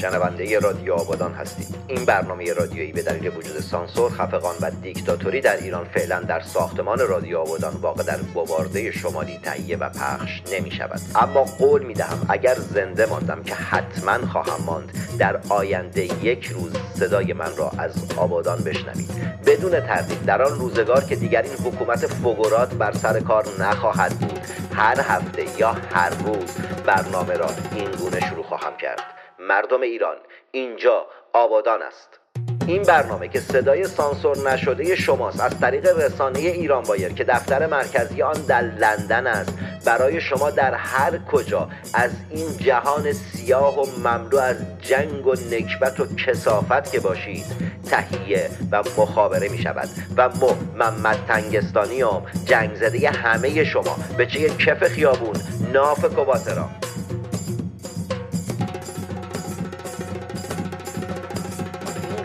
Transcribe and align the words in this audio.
شنونده 0.00 0.58
رادیو 0.58 0.94
آبادان 0.94 1.34
هستید 1.34 1.74
این 1.88 2.04
برنامه 2.04 2.52
رادیویی 2.52 2.92
به 2.92 3.02
دلیل 3.02 3.28
وجود 3.36 3.60
سانسور 3.60 4.10
خفقان 4.10 4.54
و 4.60 4.70
دیکتاتوری 4.82 5.40
در 5.40 5.56
ایران 5.56 5.84
فعلا 5.84 6.20
در 6.20 6.40
ساختمان 6.40 6.98
رادیو 6.98 7.38
آبادان 7.38 7.74
واقع 7.74 8.02
در 8.02 8.16
بوارده 8.16 8.92
شمالی 8.92 9.38
تهیه 9.42 9.76
و 9.76 9.88
پخش 9.88 10.42
نمی 10.52 10.70
شود 10.70 11.00
اما 11.14 11.44
قول 11.44 11.82
می 11.82 11.94
دهم 11.94 12.26
اگر 12.28 12.54
زنده 12.54 13.06
ماندم 13.06 13.42
که 13.42 13.54
حتما 13.54 14.26
خواهم 14.26 14.64
ماند 14.66 14.92
در 15.18 15.40
آینده 15.48 16.24
یک 16.24 16.46
روز 16.46 16.72
صدای 16.98 17.32
من 17.32 17.56
را 17.56 17.72
از 17.78 17.92
آبادان 18.16 18.58
بشنوید. 18.58 19.10
بدون 19.46 19.80
تردید 19.80 20.24
در 20.24 20.42
آن 20.42 20.58
روزگار 20.58 21.04
که 21.04 21.16
دیگر 21.16 21.42
این 21.42 21.52
حکومت 21.52 22.06
فگورات 22.06 22.74
بر 22.74 22.92
سر 22.92 23.20
کار 23.20 23.44
نخواهد 23.58 24.18
بود 24.18 24.40
هر 24.74 25.00
هفته 25.00 25.46
یا 25.58 25.76
هر 25.94 26.10
روز 26.10 26.56
برنامه 26.86 27.34
را 27.34 27.50
این 27.74 27.90
گونه 27.90 28.20
شروع 28.20 28.44
خواهم 28.44 28.76
کرد. 28.76 29.19
مردم 29.48 29.80
ایران 29.80 30.16
اینجا 30.50 31.06
آبادان 31.32 31.82
است. 31.82 32.20
این 32.66 32.82
برنامه 32.82 33.28
که 33.28 33.40
صدای 33.40 33.84
سانسور 33.84 34.50
نشده 34.52 34.96
شماست 34.96 35.40
از 35.40 35.60
طریق 35.60 35.86
رسانه 35.98 36.38
ایران 36.38 36.82
بایر 36.82 37.12
که 37.12 37.24
دفتر 37.24 37.66
مرکزی 37.66 38.22
آن 38.22 38.46
در 38.48 38.60
لندن 38.60 39.26
است. 39.26 39.58
برای 39.86 40.20
شما 40.20 40.50
در 40.50 40.74
هر 40.74 41.18
کجا 41.18 41.68
از 41.94 42.10
این 42.30 42.56
جهان 42.58 43.12
سیاه 43.12 43.80
و 43.80 43.86
مملو 44.08 44.38
از 44.38 44.56
جنگ 44.82 45.26
و 45.26 45.34
نکبت 45.34 46.00
و 46.00 46.06
کسافت 46.16 46.92
که 46.92 47.00
باشید 47.00 47.44
تهیه 47.90 48.50
و 48.72 48.82
مخابره 48.98 49.48
می 49.48 49.58
شود. 49.58 49.88
و 50.16 50.28
ما 50.28 50.56
محمد 50.74 51.18
تنگستانیام 51.28 52.26
جنگ 52.44 52.74
زده 52.74 53.10
همه 53.10 53.64
شما 53.64 53.96
به 54.16 54.26
چه 54.26 54.48
کف 54.48 54.84
خیابون 54.84 55.34
ناف 55.72 56.04
کوباترا 56.14 56.68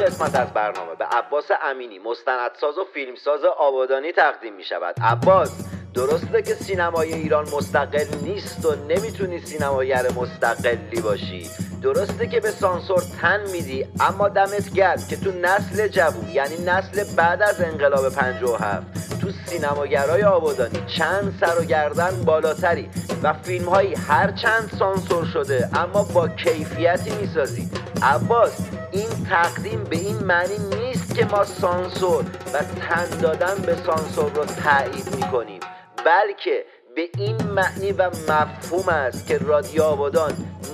قسمت 0.05 0.35
از 0.35 0.53
برنامه 0.53 0.95
به 0.95 1.05
عباس 1.05 1.45
امینی 1.63 1.99
مستندساز 1.99 2.77
و 2.77 2.83
فیلمساز 2.93 3.43
آبادانی 3.43 4.11
تقدیم 4.11 4.53
می 4.53 4.63
شود 4.63 4.95
عباس 5.01 5.51
درسته 5.93 6.41
که 6.41 6.53
سینمای 6.53 7.13
ایران 7.13 7.45
مستقل 7.53 8.05
نیست 8.23 8.65
و 8.65 8.75
نمی‌تونی 8.75 9.39
سینماگر 9.39 10.11
مستقلی 10.15 11.01
باشی. 11.01 11.49
درسته 11.83 12.27
که 12.27 12.39
به 12.39 12.51
سانسور 12.51 13.03
تن 13.21 13.51
میدی 13.51 13.85
اما 13.99 14.29
دمت 14.29 14.73
گرد 14.73 15.07
که 15.07 15.15
تو 15.15 15.31
نسل 15.31 15.87
جوون 15.87 16.29
یعنی 16.33 16.55
نسل 16.65 17.15
بعد 17.17 17.41
از 17.41 17.61
انقلاب 17.61 18.09
57 18.09 18.87
تو 19.21 19.27
سینماگرای 19.45 20.23
آبادانی 20.23 20.83
چند 20.97 21.37
سر 21.39 21.61
و 21.61 21.65
گردن 21.65 22.23
بالاتری 22.25 22.89
و 23.23 23.33
فیلم 23.33 23.69
هایی 23.69 23.95
هر 23.95 24.31
چند 24.31 24.71
سانسور 24.79 25.25
شده 25.25 25.69
اما 25.73 26.03
با 26.03 26.27
کیفیتی 26.27 27.15
می‌سازی. 27.21 27.69
عباس 28.01 28.84
این 28.95 29.25
تقدیم 29.29 29.83
به 29.83 29.95
این 29.95 30.17
معنی 30.17 30.57
نیست 30.57 31.15
که 31.15 31.25
ما 31.25 31.43
سانسور 31.43 32.25
و 32.53 32.63
تن 32.79 33.19
دادن 33.21 33.55
به 33.55 33.75
سانسور 33.75 34.31
رو 34.31 34.45
تایید 34.45 35.15
می‌کنیم 35.15 35.59
بلکه 36.05 36.65
به 36.95 37.09
این 37.17 37.43
معنی 37.43 37.91
و 37.91 38.09
مفهوم 38.09 38.89
است 38.89 39.27
که 39.27 39.37
رادیو 39.37 39.83
آبادان 39.83 40.33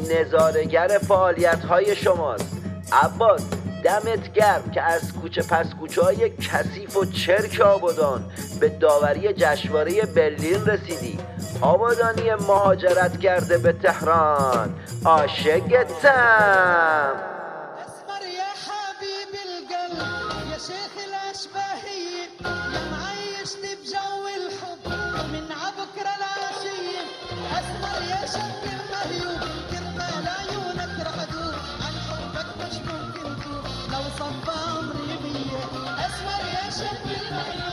نظارگر 0.09 0.87
فعالیت 1.07 1.63
های 1.63 1.95
شماست. 1.95 2.57
عباس 3.03 3.41
دمت 3.83 4.33
گرم 4.33 4.71
که 4.73 4.81
از 4.81 5.13
کوچه 5.13 5.41
پس 5.41 5.73
کوچه 5.79 6.01
های 6.01 6.29
کثیف 6.29 6.97
و 6.97 7.05
چرک 7.05 7.61
آبادان 7.61 8.23
به 8.59 8.69
داوری 8.69 9.33
جشنواره 9.33 10.01
برلین 10.05 10.65
رسیدی. 10.65 11.19
آبادانی 11.61 12.33
مهاجرت 12.33 13.19
کرده 13.19 13.57
به 13.57 13.73
تهران. 13.73 14.73
عاشقتم 15.05 16.61
يا 22.45 22.81
معيشني 22.91 23.75
بجو 23.75 24.27
الحب 24.27 24.85
من 25.33 25.45
عبكرة 25.51 26.13
العشية 26.19 27.03
أسمر 27.59 28.01
يا 28.09 28.25
شاب 28.33 28.63
المهيوب 28.63 29.41
كرمال 29.71 30.27
عيونك 30.39 31.07
رح 31.07 31.19
ادوب 31.21 31.55
عن 31.85 31.93
حبك 32.07 32.47
مش 32.61 32.75
ممكن 32.75 33.43
توب 33.43 33.65
لو 33.93 34.03
صفى 34.19 34.51
عمري 34.69 35.17
مية 35.23 35.63
أسمر 36.05 36.41
يا 36.55 36.69
شاب 36.69 37.05
المهيوب 37.05 37.70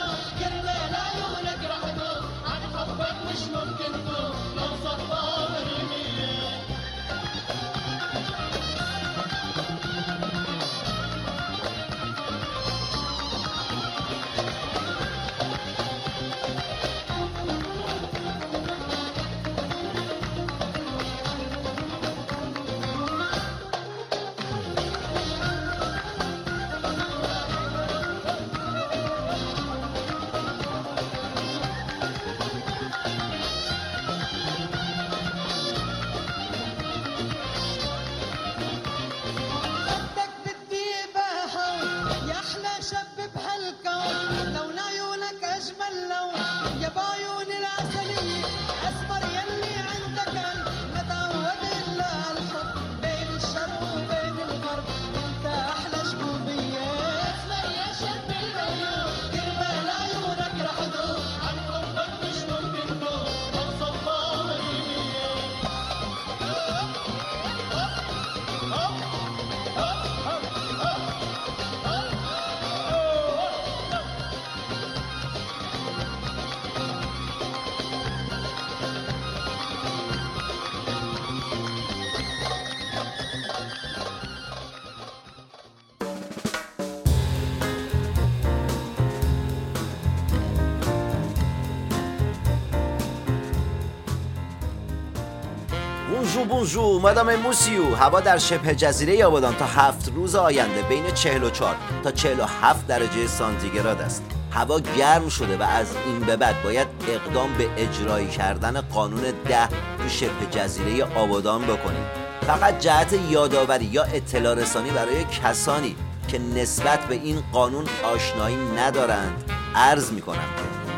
بونجو 96.38 96.54
بونجو 96.54 96.98
مادام 96.98 97.36
موسیو 97.36 97.94
هوا 97.94 98.20
در 98.20 98.38
شبه 98.38 98.74
جزیره 98.74 99.24
آبادان 99.24 99.54
تا 99.54 99.64
هفت 99.64 100.12
روز 100.14 100.34
آینده 100.34 100.82
بین 100.82 101.10
44 101.10 101.76
تا 102.04 102.10
47 102.10 102.86
درجه 102.86 103.26
سانتیگراد 103.26 104.00
است. 104.00 104.22
هوا 104.50 104.80
گرم 104.80 105.28
شده 105.28 105.56
و 105.56 105.62
از 105.62 105.86
این 106.06 106.20
به 106.20 106.36
بعد 106.36 106.62
باید 106.62 106.86
اقدام 107.08 107.54
به 107.58 107.68
اجرایی 107.76 108.28
کردن 108.28 108.80
قانون 108.80 109.22
ده 109.48 109.68
تو 109.68 110.08
شبه 110.08 110.46
جزیره 110.50 111.04
آبادان 111.04 111.62
بکنید 111.62 112.28
فقط 112.46 112.78
جهت 112.80 113.18
یادآوری 113.30 113.84
یا 113.84 114.02
اطلاع 114.02 114.54
رسانی 114.54 114.90
برای 114.90 115.24
کسانی 115.24 115.96
که 116.28 116.38
نسبت 116.38 116.98
به 117.00 117.14
این 117.14 117.42
قانون 117.52 117.84
آشنایی 118.14 118.56
ندارند 118.76 119.44
عرض 119.74 120.12
می‌کنم. 120.12 120.48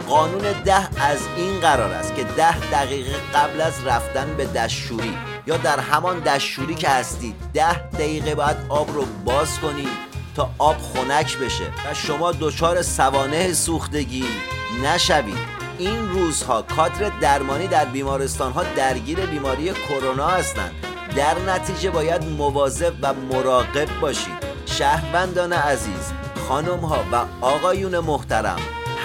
قانون 0.08 0.62
ده 0.64 1.02
از 1.02 1.18
این 1.36 1.60
قرار 1.60 1.92
است 1.92 2.14
که 2.14 2.24
ده 2.24 2.70
دقیقه 2.72 3.12
قبل 3.34 3.60
از 3.60 3.86
رفتن 3.86 4.34
به 4.36 4.44
دشوری 4.44 5.29
یا 5.46 5.56
در 5.56 5.80
همان 5.80 6.20
دشوری 6.20 6.74
که 6.74 6.88
هستید 6.88 7.34
ده 7.54 7.88
دقیقه 7.88 8.34
باید 8.34 8.56
آب 8.68 8.90
رو 8.90 9.04
باز 9.24 9.58
کنید 9.58 10.10
تا 10.36 10.50
آب 10.58 10.76
خنک 10.78 11.38
بشه 11.38 11.64
و 11.64 11.94
شما 11.94 12.32
دچار 12.32 12.82
سوانه 12.82 13.52
سوختگی 13.52 14.24
نشوید 14.84 15.60
این 15.78 16.08
روزها 16.08 16.62
کادر 16.62 17.10
درمانی 17.20 17.66
در 17.66 17.84
بیمارستان 17.84 18.52
ها 18.52 18.62
درگیر 18.76 19.26
بیماری 19.26 19.72
کرونا 19.72 20.26
هستند. 20.26 20.72
در 21.16 21.38
نتیجه 21.38 21.90
باید 21.90 22.24
مواظب 22.24 22.92
و 23.02 23.14
مراقب 23.14 24.00
باشید 24.00 24.34
شهروندان 24.66 25.52
عزیز 25.52 26.12
خانم 26.48 26.80
ها 26.80 27.04
و 27.12 27.24
آقایون 27.40 27.98
محترم 27.98 28.58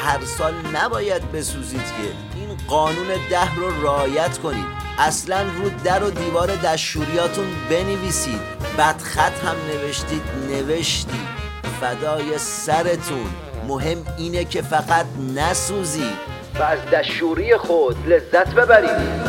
هر 0.03 0.25
سال 0.25 0.53
نباید 0.73 1.31
بسوزید 1.31 1.85
که 1.85 2.39
این 2.39 2.57
قانون 2.67 3.07
ده 3.29 3.55
رو 3.55 3.83
رعایت 3.83 4.37
کنید. 4.37 4.74
اصلا 4.99 5.41
رو 5.41 5.69
در 5.83 6.03
و 6.03 6.09
دیوار 6.09 6.47
دشوریاتون 6.47 7.45
بنویسید. 7.69 8.39
بدخط 8.77 9.43
هم 9.43 9.55
نوشتید 9.73 10.21
نوشتید 10.49 11.27
فدای 11.81 12.37
سرتون. 12.37 13.29
مهم 13.67 13.97
اینه 14.17 14.45
که 14.45 14.61
فقط 14.61 15.05
نسوزید 15.35 16.35
و 16.59 16.63
از 16.63 16.79
دشوری 16.79 17.57
خود 17.57 18.07
لذت 18.07 18.53
ببرید. 18.53 19.25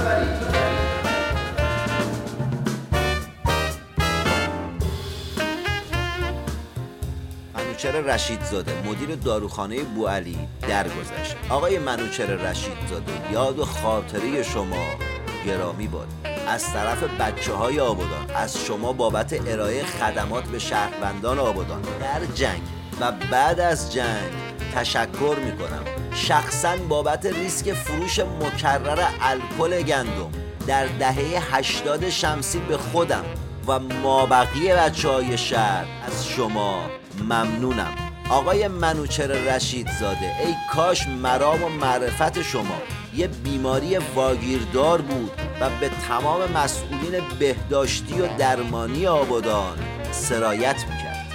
منوچر 7.54 7.92
رشیدزاده 7.92 8.72
مدیر 8.88 9.14
داروخانه 9.14 9.82
بوعلی 9.82 10.38
درگذشت. 10.68 11.36
آقای 11.48 11.78
منوچر 11.78 12.26
رشیدزاده 12.26 13.32
یاد 13.32 13.58
و 13.58 13.64
خاطره 13.64 14.42
شما. 14.42 15.15
گرامی 15.46 15.86
باد. 15.86 16.08
از 16.48 16.72
طرف 16.72 17.02
بچه 17.02 17.52
های 17.52 17.80
آبادان 17.80 18.30
از 18.34 18.58
شما 18.58 18.92
بابت 18.92 19.48
ارائه 19.48 19.84
خدمات 19.84 20.44
به 20.44 20.58
شهروندان 20.58 21.38
آبادان. 21.38 21.82
در 21.82 22.34
جنگ 22.34 22.62
و 23.00 23.12
بعد 23.12 23.60
از 23.60 23.92
جنگ 23.94 24.30
تشکر 24.74 25.36
می 25.44 25.52
کنم 25.52 25.84
شخصا 26.14 26.76
بابت 26.88 27.26
ریسک 27.26 27.72
فروش 27.72 28.18
مکرر 28.18 29.04
الکل 29.20 29.82
گندم 29.82 30.30
در 30.66 30.86
دهه 30.86 31.56
80 31.56 32.10
شمسی 32.10 32.58
به 32.58 32.76
خودم 32.76 33.24
و 33.66 33.78
مابقی 33.78 34.68
بچه 34.72 35.08
های 35.08 35.38
شهر 35.38 35.86
از 36.06 36.26
شما 36.26 36.80
ممنونم. 37.20 37.94
آقای 38.30 38.68
منوچر 38.68 39.26
رشید 39.26 39.88
زاده 40.00 40.32
ای 40.46 40.54
کاش 40.72 41.08
مرام 41.08 41.62
و 41.62 41.68
معرفت 41.68 42.42
شما 42.42 42.82
یه 43.16 43.26
بیماری 43.26 43.96
واگیردار 43.96 45.00
بود 45.00 45.30
و 45.60 45.70
به 45.80 45.90
تمام 46.08 46.40
مسئولین 46.52 47.22
بهداشتی 47.38 48.20
و 48.20 48.36
درمانی 48.38 49.06
آبادان 49.06 49.78
سرایت 50.12 50.84
می‌کرد. 50.90 51.26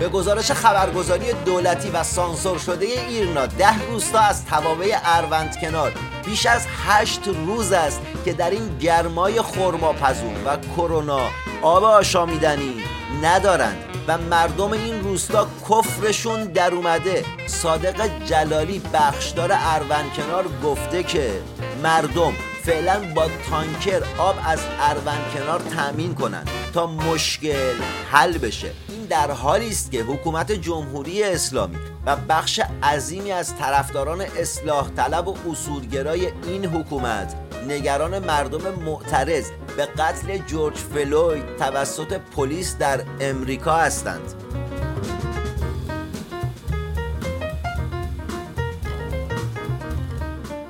به 0.00 0.08
گزارش 0.08 0.52
خبرگزاری 0.52 1.32
دولتی 1.32 1.90
و 1.90 2.02
سانسور 2.02 2.58
شده 2.58 2.86
ایرنا 2.86 3.46
ده 3.46 3.86
روستا 3.86 4.18
از 4.18 4.44
توابع 4.46 4.98
اروند 5.04 5.56
کنار 5.60 5.92
بیش 6.26 6.46
از 6.46 6.66
هشت 6.86 7.28
روز 7.46 7.72
است 7.72 8.00
که 8.24 8.32
در 8.32 8.50
این 8.50 8.78
گرمای 8.78 9.42
خرماپزون 9.42 10.44
و 10.44 10.56
کرونا 10.76 11.20
آب 11.62 11.84
آشامیدنی 11.84 12.84
ندارند. 13.22 13.95
و 14.08 14.18
مردم 14.18 14.72
این 14.72 15.00
روستا 15.00 15.46
کفرشون 15.70 16.44
در 16.44 16.74
اومده. 16.74 17.24
صادق 17.46 18.24
جلالی 18.24 18.82
بخشدار 18.94 19.50
اروند 19.52 20.12
کنار 20.16 20.44
گفته 20.64 21.02
که 21.02 21.42
مردم 21.82 22.32
فعلا 22.66 23.14
با 23.14 23.26
تانکر 23.50 24.02
آب 24.18 24.36
از 24.44 24.60
اروند 24.80 25.32
کنار 25.34 25.60
تأمین 25.60 26.14
کنند 26.14 26.50
تا 26.74 26.86
مشکل 26.86 27.74
حل 28.10 28.38
بشه. 28.38 28.70
این 28.88 29.04
در 29.04 29.30
حالی 29.30 29.68
است 29.68 29.92
که 29.92 30.02
حکومت 30.02 30.52
جمهوری 30.52 31.22
اسلامی 31.22 31.76
و 32.06 32.16
بخش 32.16 32.60
عظیمی 32.82 33.32
از 33.32 33.56
طرفداران 33.56 34.20
اصلاح 34.20 34.90
طلب 34.90 35.28
و 35.28 35.36
اصولگرای 35.50 36.32
این 36.46 36.64
حکومت 36.66 37.34
نگران 37.68 38.18
مردم 38.18 38.74
معترض 38.84 39.50
به 39.76 39.86
قتل 39.86 40.38
جورج 40.38 40.76
فلوید 40.76 41.56
توسط 41.56 42.12
پلیس 42.36 42.76
در 42.78 43.00
امریکا 43.20 43.76
هستند. 43.76 44.34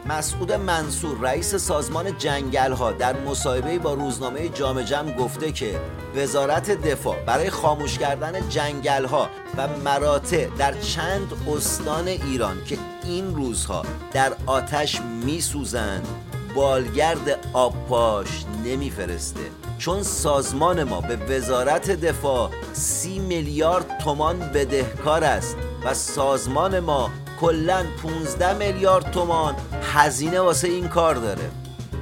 مسعود 0.09 0.53
منصور 0.53 1.19
رئیس 1.21 1.55
سازمان 1.55 2.19
جنگل 2.19 2.73
ها 2.73 2.93
در 2.93 3.21
مصاحبه 3.21 3.79
با 3.79 3.95
روزنامه 3.95 4.49
جام 4.49 4.83
جم 4.83 5.11
گفته 5.13 5.53
که 5.53 5.81
وزارت 6.17 6.71
دفاع 6.71 7.25
برای 7.25 7.51
خاموش 7.51 7.99
کردن 7.99 8.49
جنگل 8.49 9.05
ها 9.05 9.29
و 9.57 9.69
مراتع 9.85 10.47
در 10.59 10.81
چند 10.81 11.33
استان 11.49 12.09
ایران 12.09 12.65
که 12.65 12.79
این 13.05 13.35
روزها 13.35 13.83
در 14.13 14.33
آتش 14.47 15.01
میسوزند 15.01 16.07
بالگرد 16.55 17.39
آبپاش 17.53 18.45
نمیفرسته. 18.65 19.41
چون 19.79 20.03
سازمان 20.03 20.85
ما 20.85 21.01
به 21.01 21.17
وزارت 21.17 21.91
دفاع 21.91 22.51
سی 22.73 23.19
میلیارد 23.19 23.99
تومان 23.99 24.39
بدهکار 24.39 25.25
است 25.25 25.57
و 25.85 25.95
سازمان 25.95 26.81
ما 26.81 27.11
کلا 27.41 27.85
15 28.03 28.55
میلیارد 28.55 29.11
تومان 29.11 29.55
هزینه 29.95 30.41
واسه 30.41 30.69
این 30.69 30.89
کار 30.89 31.15
داره. 31.15 31.51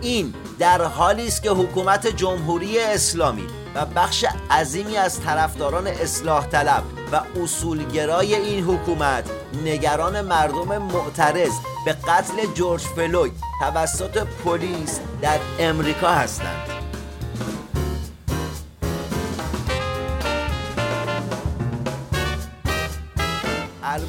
این 0.01 0.35
در 0.59 0.83
حالی 0.83 1.27
است 1.27 1.43
که 1.43 1.51
حکومت 1.51 2.07
جمهوری 2.07 2.81
اسلامی 2.81 3.47
و 3.75 3.87
بخش 3.87 4.25
عظیمی 4.51 4.97
از 4.97 5.21
طرفداران 5.21 5.87
اصلاح 5.87 6.47
طلب 6.47 6.83
و 7.13 7.21
اصولگرای 7.43 8.35
این 8.35 8.65
حکومت 8.65 9.31
نگران 9.65 10.21
مردم 10.21 10.79
معترض 10.79 11.53
به 11.85 11.93
قتل 11.93 12.47
جورج 12.55 12.83
فلوید 12.83 13.33
توسط 13.61 14.27
پلیس 14.45 15.01
در 15.23 15.39
امریکا 15.59 16.09
هستند. 16.09 16.84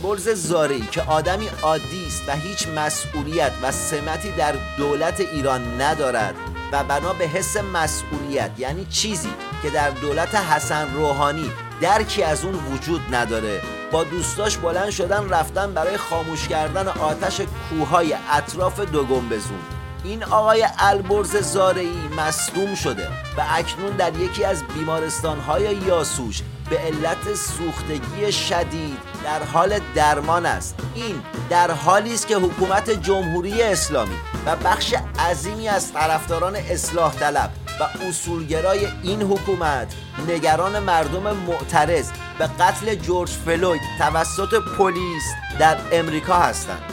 البرز 0.06 0.30
زاری 0.30 0.82
که 0.92 1.02
آدمی 1.02 1.50
عادی 1.62 2.06
است 2.08 2.24
و 2.28 2.32
هیچ 2.32 2.68
مسئولیت 2.68 3.52
و 3.62 3.72
سمتی 3.72 4.32
در 4.32 4.56
دولت 4.78 5.20
ایران 5.20 5.82
ندارد 5.82 6.36
و 6.72 6.84
بنا 6.84 7.14
به 7.14 7.26
حس 7.26 7.58
مسئولیت 7.58 8.52
یعنی 8.58 8.86
چیزی 8.86 9.30
که 9.62 9.70
در 9.70 9.90
دولت 9.90 10.36
حسن 10.36 10.94
روحانی 10.94 11.52
درکی 11.82 12.24
از 12.24 12.46
اون 12.46 12.56
وجود 12.56 13.02
نداره. 13.12 13.62
با 13.92 14.04
دوستاش 14.04 14.58
بلند 14.58 14.90
شدن 14.90 15.30
رفتن 15.30 15.74
برای 15.74 15.98
خاموش 15.98 16.48
کردن 16.48 16.88
آتش 16.88 17.42
کوههای 17.70 18.16
اطراف 18.32 18.80
دو 18.80 19.04
گنبزون. 19.04 19.60
این 20.04 20.24
آقای 20.24 20.66
البرز 20.80 21.36
زارعی 21.36 22.10
مصدوم 22.18 22.76
شده 22.76 23.08
و 23.08 23.46
اکنون 23.50 23.96
در 23.98 24.16
یکی 24.16 24.44
از 24.44 24.64
بیمارستانهای 24.64 25.76
یاسوش 25.76 26.42
به 26.70 26.78
علت 26.78 27.36
سوختگی 27.36 28.32
شدید 28.32 29.15
در 29.26 29.44
حال 29.44 29.80
درمان 29.96 30.46
است. 30.46 30.76
این 30.96 31.22
در 31.50 31.72
حالی 31.72 32.14
است 32.14 32.28
که 32.28 32.36
حکومت 32.36 32.90
جمهوری 32.90 33.64
اسلامی 33.64 34.16
و 34.46 34.56
بخش 34.56 34.94
عظیمی 35.20 35.68
از 35.70 35.94
طرفداران 35.94 36.56
اصلاح 36.56 37.16
طلب 37.16 37.50
و 37.80 38.06
اصولگرای 38.08 38.88
این 39.04 39.22
حکومت 39.22 39.94
نگران 40.28 40.80
مردم 40.80 41.38
معترض 41.38 42.12
به 42.40 42.50
قتل 42.60 42.96
جورج 42.96 43.30
فلوید 43.30 43.82
توسط 44.00 44.54
پلیس 44.78 45.24
در 45.60 45.78
امریکا 45.92 46.36
هستند. 46.36 46.84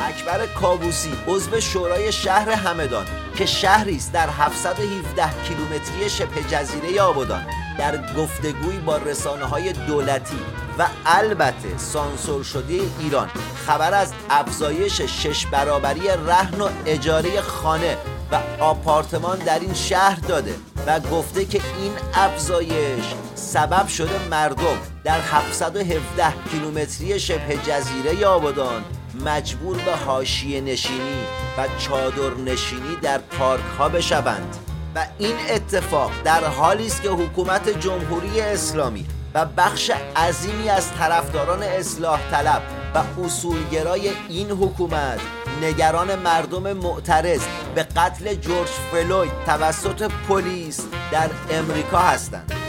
اکبر 0.00 0.46
کابوسی 0.46 1.12
عضو 1.26 1.60
شورای 1.60 2.12
شهر 2.12 2.50
همدان 2.50 3.19
که 3.40 3.46
شهری 3.46 3.96
است 3.96 4.12
در 4.12 4.28
717 4.28 5.42
کیلومتری 5.48 6.10
شبه 6.10 6.42
جزیره 6.50 7.02
آبادان 7.02 7.46
در 7.78 8.14
گفتگویی 8.14 8.78
با 8.78 8.96
رسانه 8.96 9.44
های 9.44 9.72
دولتی 9.72 10.36
و 10.78 10.86
البته 11.06 11.78
سانسور 11.78 12.42
شده 12.42 12.80
ایران. 12.98 13.28
خبر 13.66 13.94
از 13.94 14.12
افزایش 14.30 15.00
شش 15.00 15.46
برابری 15.46 16.08
رهن 16.26 16.60
و 16.60 16.68
اجاره 16.86 17.40
خانه 17.40 17.96
و 18.32 18.62
آپارتمان 18.62 19.38
در 19.38 19.58
این 19.58 19.74
شهر 19.74 20.20
داده 20.20 20.54
و 20.86 21.00
گفته 21.00 21.44
که 21.44 21.60
این 21.80 21.92
افزایش 22.14 23.04
سبب 23.34 23.86
شده 23.86 24.28
مردم 24.30 24.78
در 25.04 25.20
717 25.20 26.32
کیلومتری 26.50 27.20
شبه 27.20 27.56
جزیره 27.66 28.26
آبادان 28.26 28.84
مجبور 29.14 29.76
به 29.76 29.96
حاشیه 29.96 30.60
نشینی 30.60 31.24
و 31.58 31.66
چادر 31.78 32.34
نشینی 32.34 32.96
در 33.02 33.18
پارک 33.18 33.64
ها 33.78 33.88
بشوند. 33.88 34.56
و 34.94 35.06
این 35.18 35.36
اتفاق 35.50 36.12
در 36.24 36.44
حالی 36.44 36.86
است 36.86 37.02
که 37.02 37.08
حکومت 37.08 37.68
جمهوری 37.68 38.40
اسلامی 38.40 39.06
و 39.34 39.46
بخش 39.56 39.90
عظیمی 40.16 40.68
از 40.68 40.92
طرفداران 40.92 41.62
اصلاح 41.62 42.20
طلب 42.30 42.62
و 42.94 43.20
اصولگرای 43.20 44.10
این 44.28 44.50
حکومت 44.50 45.20
نگران 45.62 46.14
مردم 46.14 46.72
معترض 46.72 47.40
به 47.74 47.82
قتل 47.82 48.34
جورج 48.34 48.68
فلوید 48.68 49.32
توسط 49.46 50.10
پلیس 50.28 50.86
در 51.12 51.30
امریکا 51.50 51.98
هستند. 51.98 52.59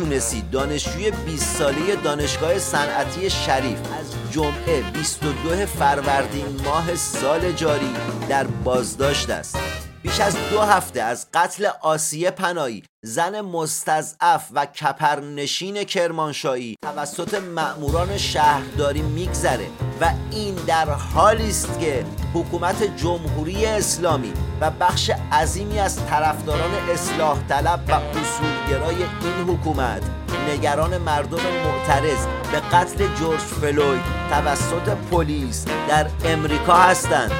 یونسی 0.00 0.42
دانشجوی 0.52 1.10
20 1.10 1.56
ساله 1.56 1.96
دانشگاه 2.04 2.58
صنعتی 2.58 3.30
شریف 3.30 3.78
از 4.00 4.32
جمعه 4.32 4.82
22 4.92 5.66
فروردین 5.66 6.60
ماه 6.64 6.94
سال 6.94 7.52
جاری 7.52 7.90
در 8.28 8.44
بازداشت 8.46 9.30
است. 9.30 9.89
بیش 10.02 10.20
از 10.20 10.36
دو 10.50 10.60
هفته 10.60 11.02
از 11.02 11.26
قتل 11.34 11.68
آسیه 11.80 12.30
پنایی 12.30 12.82
زن 13.02 13.40
مستضعف 13.40 14.48
و 14.52 14.66
کپرنشین 14.66 15.84
کرمانشاهی 15.84 16.76
توسط 16.82 17.34
مأموران 17.34 18.18
شهرداری 18.18 19.02
میگذره 19.02 19.66
و 20.00 20.10
این 20.30 20.54
در 20.54 20.90
حالی 20.90 21.48
است 21.48 21.80
که 21.80 22.04
حکومت 22.34 22.96
جمهوری 22.96 23.66
اسلامی 23.66 24.32
و 24.60 24.70
بخش 24.70 25.10
عظیمی 25.32 25.78
از 25.78 26.06
طرفداران 26.06 26.74
اصلاح 26.74 27.38
طلب 27.48 27.80
و 27.88 27.92
اصولگرای 27.92 28.96
این 28.96 29.48
حکومت 29.48 30.02
نگران 30.48 30.98
مردم 30.98 31.40
معترض 31.64 32.26
به 32.52 32.60
قتل 32.60 33.14
جورج 33.14 33.40
فلوید 33.40 34.02
توسط 34.30 34.96
پلیس 35.10 35.64
در 35.88 36.06
امریکا 36.24 36.74
هستند. 36.74 37.32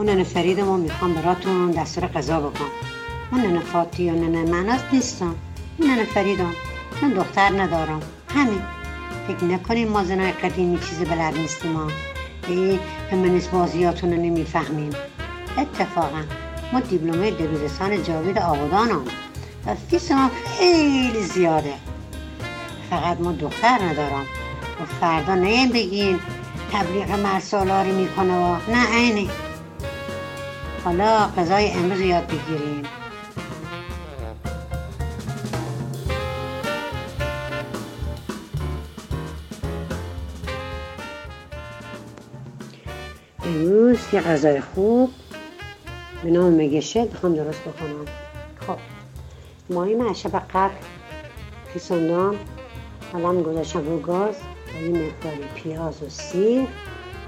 اون 0.00 0.08
ننه 0.08 0.24
فریدمو 0.24 0.76
می‌خوام 0.76 1.14
براتون 1.14 1.70
دستور 1.70 2.06
غذا 2.06 2.40
بکن. 2.40 2.64
اون 3.32 3.40
ننه 3.40 3.60
فاتی 3.60 4.10
و 4.10 4.14
ننه 4.14 4.50
مناز 4.50 4.80
نیستم 4.92 5.34
این 5.78 5.90
ننه 5.90 6.04
فریدم 6.04 6.52
من 7.02 7.08
دختر 7.08 7.62
ندارم. 7.62 8.00
همین. 8.28 8.62
فکر 9.28 9.44
نکنیم 9.44 9.88
ما 9.88 10.04
زنای 10.04 10.32
قدیمی 10.32 10.78
چیزی 10.78 11.04
بلد 11.04 11.38
نیستیم 11.38 11.70
ما 11.70 11.86
به 12.48 12.78
فمینیست 13.10 13.50
بازیاتون 13.50 14.12
رو 14.12 14.16
نمی‌فهمیم. 14.16 14.90
اتفاقا 15.58 16.22
ما 16.72 16.80
دیپلمه 16.80 17.30
دبیرستان 17.30 18.02
جاوید 18.02 18.38
آبادانم. 18.38 19.04
و 19.66 19.74
فیس 19.90 20.12
ما 20.12 20.30
خیلی 20.58 21.22
زیاده. 21.22 21.74
فقط 22.90 23.20
ما 23.20 23.32
دختر 23.32 23.82
ندارم. 23.82 24.26
و 24.80 24.84
فردا 25.00 25.34
نیم 25.34 25.68
بگین 25.68 26.20
تبلیغ 26.72 27.10
مرسالاری 27.10 27.92
می‌کنه 27.92 28.34
و 28.34 28.56
نه 28.68 28.86
عینه 28.94 29.30
حالا 30.84 31.26
غذای 31.36 31.70
امروز 31.70 32.00
یاد 32.00 32.26
بگیریم. 32.26 32.82
امروز 43.44 43.98
یه 44.12 44.20
غذای 44.20 44.60
خوب 44.60 45.10
به 46.24 46.30
نام 46.30 46.54
مگشه 46.54 47.04
می‌خوام 47.04 47.34
درست 47.34 47.60
بکنم 47.60 48.04
خب 48.66 48.76
ماهی 49.70 49.94
من 49.94 50.14
شب 50.14 50.38
قبل 50.54 50.74
خیساندم 51.72 52.34
حالا 53.12 53.42
گذاشتم 53.42 53.86
رو 53.86 53.98
گاز 53.98 54.34
با 54.66 54.80
یه 54.80 54.88
مقداری 54.88 55.44
پیاز 55.54 56.02
و 56.02 56.08
سیر 56.08 56.66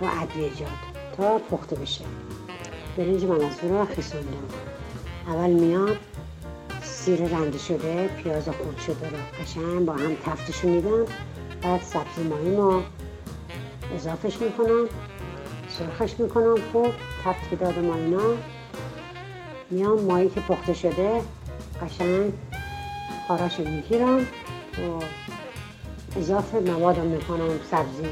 و 0.02 0.04
ادویجات 0.22 0.68
تا 1.16 1.38
پخته 1.38 1.76
بشه. 1.76 2.04
برنج 2.96 3.24
من 3.24 3.40
از 3.44 3.58
رو 3.62 3.84
خیساندم 3.84 4.48
اول 5.26 5.50
میام 5.50 5.90
سیر 6.82 7.28
رنده 7.28 7.58
شده 7.58 8.08
پیاز 8.08 8.48
خورد 8.48 8.78
شده 8.78 9.08
رو 9.10 9.16
قشنگ 9.42 9.84
با 9.84 9.92
هم 9.92 10.16
تفتشون 10.24 10.70
میدم. 10.70 11.04
بعد 11.62 11.82
سبزی 11.82 12.22
ماهی 12.28 12.56
ما 12.56 12.82
اضافش 13.94 14.36
می‌کنم 14.40 14.86
سرخش 15.68 16.20
می‌کنم. 16.20 16.54
خوب 16.72 16.92
تفت 17.24 17.50
که 17.50 17.56
دادم 17.56 17.90
اینا 17.90 18.20
میام. 19.70 20.00
ماهی 20.00 20.28
که 20.28 20.40
پخته 20.40 20.74
شده 20.74 21.22
قشنگ 21.82 22.32
خاراش 23.28 23.60
می‌گیرم. 23.60 24.18
و 24.18 25.04
اضافه 26.16 26.60
موادم 26.60 27.06
می‌کنم 27.06 27.60
سبزی 27.70 28.08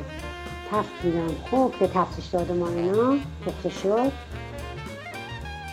تفت 0.70 1.04
میدم. 1.04 1.34
خوب 1.50 1.78
که 1.78 1.86
تفتش 1.86 2.26
دادم 2.26 2.62
اینا 2.62 3.16
پخته 3.46 3.68
شد. 3.68 4.12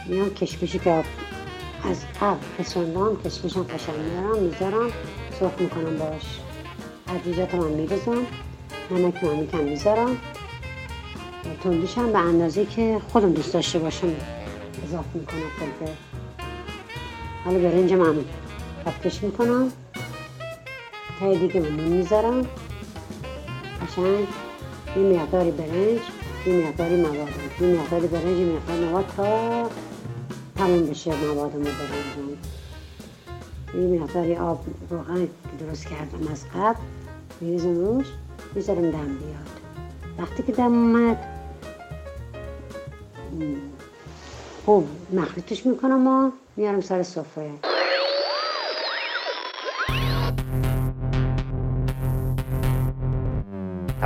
میام 0.08 0.30
کشمشی 0.30 0.80
که 0.80 1.04
از 1.84 2.06
قبل 2.22 2.40
رسوندم 2.60 3.18
کشمشم 3.26 3.64
قشنگ 3.64 3.96
میارم 3.96 4.40
می‌ذارم. 4.40 4.92
سرخ 5.40 5.52
می‌کنم 5.60 5.98
باش 5.98 6.40
عدیجات 7.08 7.56
من 7.56 7.68
میرزم 7.68 8.26
نمک 8.92 9.24
من 9.24 9.36
میکن 9.36 9.58
می‌ذارم. 9.60 10.18
تندیش 11.64 11.98
هم 11.98 12.12
به 12.12 12.20
اندازه 12.20 12.66
که 12.66 13.02
خودم 13.12 13.34
دوست 13.34 13.54
داشته 13.54 13.80
باشم 13.80 14.08
اضافه 14.88 15.08
می‌کنم 15.14 15.40
فلفل 15.60 15.94
حالا 17.46 17.60
برنج 17.60 17.94
من 17.94 18.26
کفتش 18.86 19.24
می‌کنم. 19.24 19.72
تای 21.20 21.38
دیگه 21.38 21.60
من 21.60 21.70
می‌ذارم. 21.70 22.42
قشنگ. 23.88 24.28
یه 24.96 25.04
مقداری 25.04 25.52
برنج 25.52 26.00
یه 26.46 26.68
مقداری 26.68 26.96
مواد 26.96 27.30
یه 27.62 27.68
مقداری 27.68 28.08
برنج 28.08 28.40
یه 28.40 28.46
مقداری 28.46 28.86
مواد 28.86 29.06
تا 29.18 29.70
تموم 30.58 30.86
بشه 30.86 31.26
موادم 31.26 31.64
برنجم 31.64 32.38
یه 33.76 34.02
مقداری 34.02 34.36
آب 34.36 34.66
روغن 34.90 35.28
درست 35.60 35.88
کردم 35.88 36.28
از 36.32 36.46
قبل. 36.56 36.80
میریزم 37.42 37.76
روش 37.76 38.06
می‌ذارم 38.56 38.92
دم 38.92 39.06
بیاد. 39.06 39.62
وقتی 40.20 40.44
که 40.44 40.52
دم 40.52 40.64
اومد 40.66 41.18
خوب 44.66 44.88
مخلوطش 45.14 45.66
می‌کنم 45.66 46.08
و 46.08 46.32
میارم 46.56 46.82
سر 46.82 47.04
سفره 47.04 47.52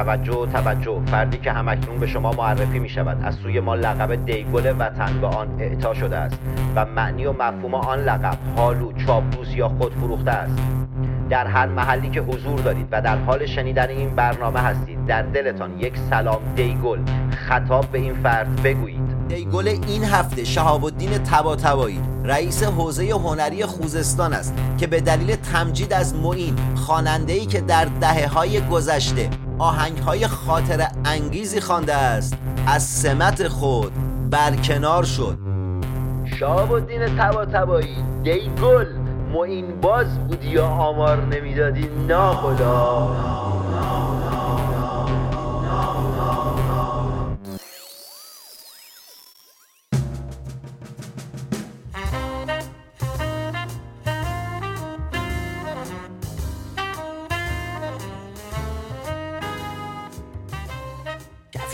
توجه 0.04 0.48
توجه. 0.54 1.02
فردی 1.06 1.38
که 1.38 1.52
همکنون 1.52 2.00
به 2.00 2.08
شما 2.08 2.32
معرفی 2.32 2.80
می 2.80 2.90
شود 2.90 3.18
از 3.24 3.36
سوی 3.36 3.60
ما 3.60 3.76
لقب 3.76 4.26
دیگل 4.26 4.74
وطن 4.80 5.22
به 5.22 5.28
آن 5.28 5.48
اعطا 5.60 5.94
شده 5.94 6.18
است 6.18 6.40
و 6.76 6.86
معنی 6.86 7.26
و 7.26 7.32
مفهوم 7.32 7.74
آن 7.74 8.00
لقب 8.00 8.38
حالو 8.56 8.92
چاپلوس 8.92 9.56
یا 9.56 9.70
خودفروخته 9.70 10.32
است. 10.32 10.58
در 11.30 11.48
هر 11.48 11.66
محلی 11.66 12.10
که 12.10 12.22
حضور 12.22 12.60
دارید 12.60 12.88
و 12.92 13.02
در 13.02 13.18
حال 13.18 13.46
شنیدن 13.46 13.90
این 13.90 14.16
برنامه 14.16 14.60
هستید 14.60 15.06
در 15.06 15.22
دلتان 15.22 15.80
یک 15.80 15.94
سلام 16.10 16.42
دیگل. 16.56 17.00
خطاب 17.48 17.86
به 17.86 17.98
این 17.98 18.14
فرد 18.14 18.62
بگویید. 18.64 19.02
دیگل 19.28 19.68
این 19.68 20.04
هفته 20.04 20.44
شهاب 20.44 20.86
الدین 20.86 21.18
تباتبایی 21.18 22.02
رئیس 22.24 22.64
حوزه 22.64 23.10
هنری 23.10 23.66
خوزستان 23.66 24.34
است 24.34 24.54
که 24.78 24.88
به 24.88 25.02
دلیل 25.02 25.36
تمجید 25.36 25.94
از 25.94 26.16
معین 26.16 26.56
خواننده‌ای 26.76 27.46
که 27.46 27.62
در 27.62 27.86
دهه 27.86 28.28
های 28.28 28.62
گذشته 28.62 29.30
آهنگ 29.62 29.98
های 29.98 30.28
خاطر 30.28 30.88
انگیزی 31.06 31.62
خوانده 31.62 31.96
است. 31.96 32.38
از 32.68 32.84
سمت 32.84 33.48
خود 33.48 33.92
برکنار 34.30 35.04
شد. 35.04 35.38
شهاب 36.40 36.72
الدین 36.72 37.06
تباتبایی 37.18 37.96
دیگل 38.24 38.86
معین 39.34 39.82
باز 39.82 40.20
بودی 40.28 40.48
یا 40.48 40.66
آمار 40.68 41.26
نمی‌دادی؟ 41.26 41.90
ناخدا. 42.08 43.16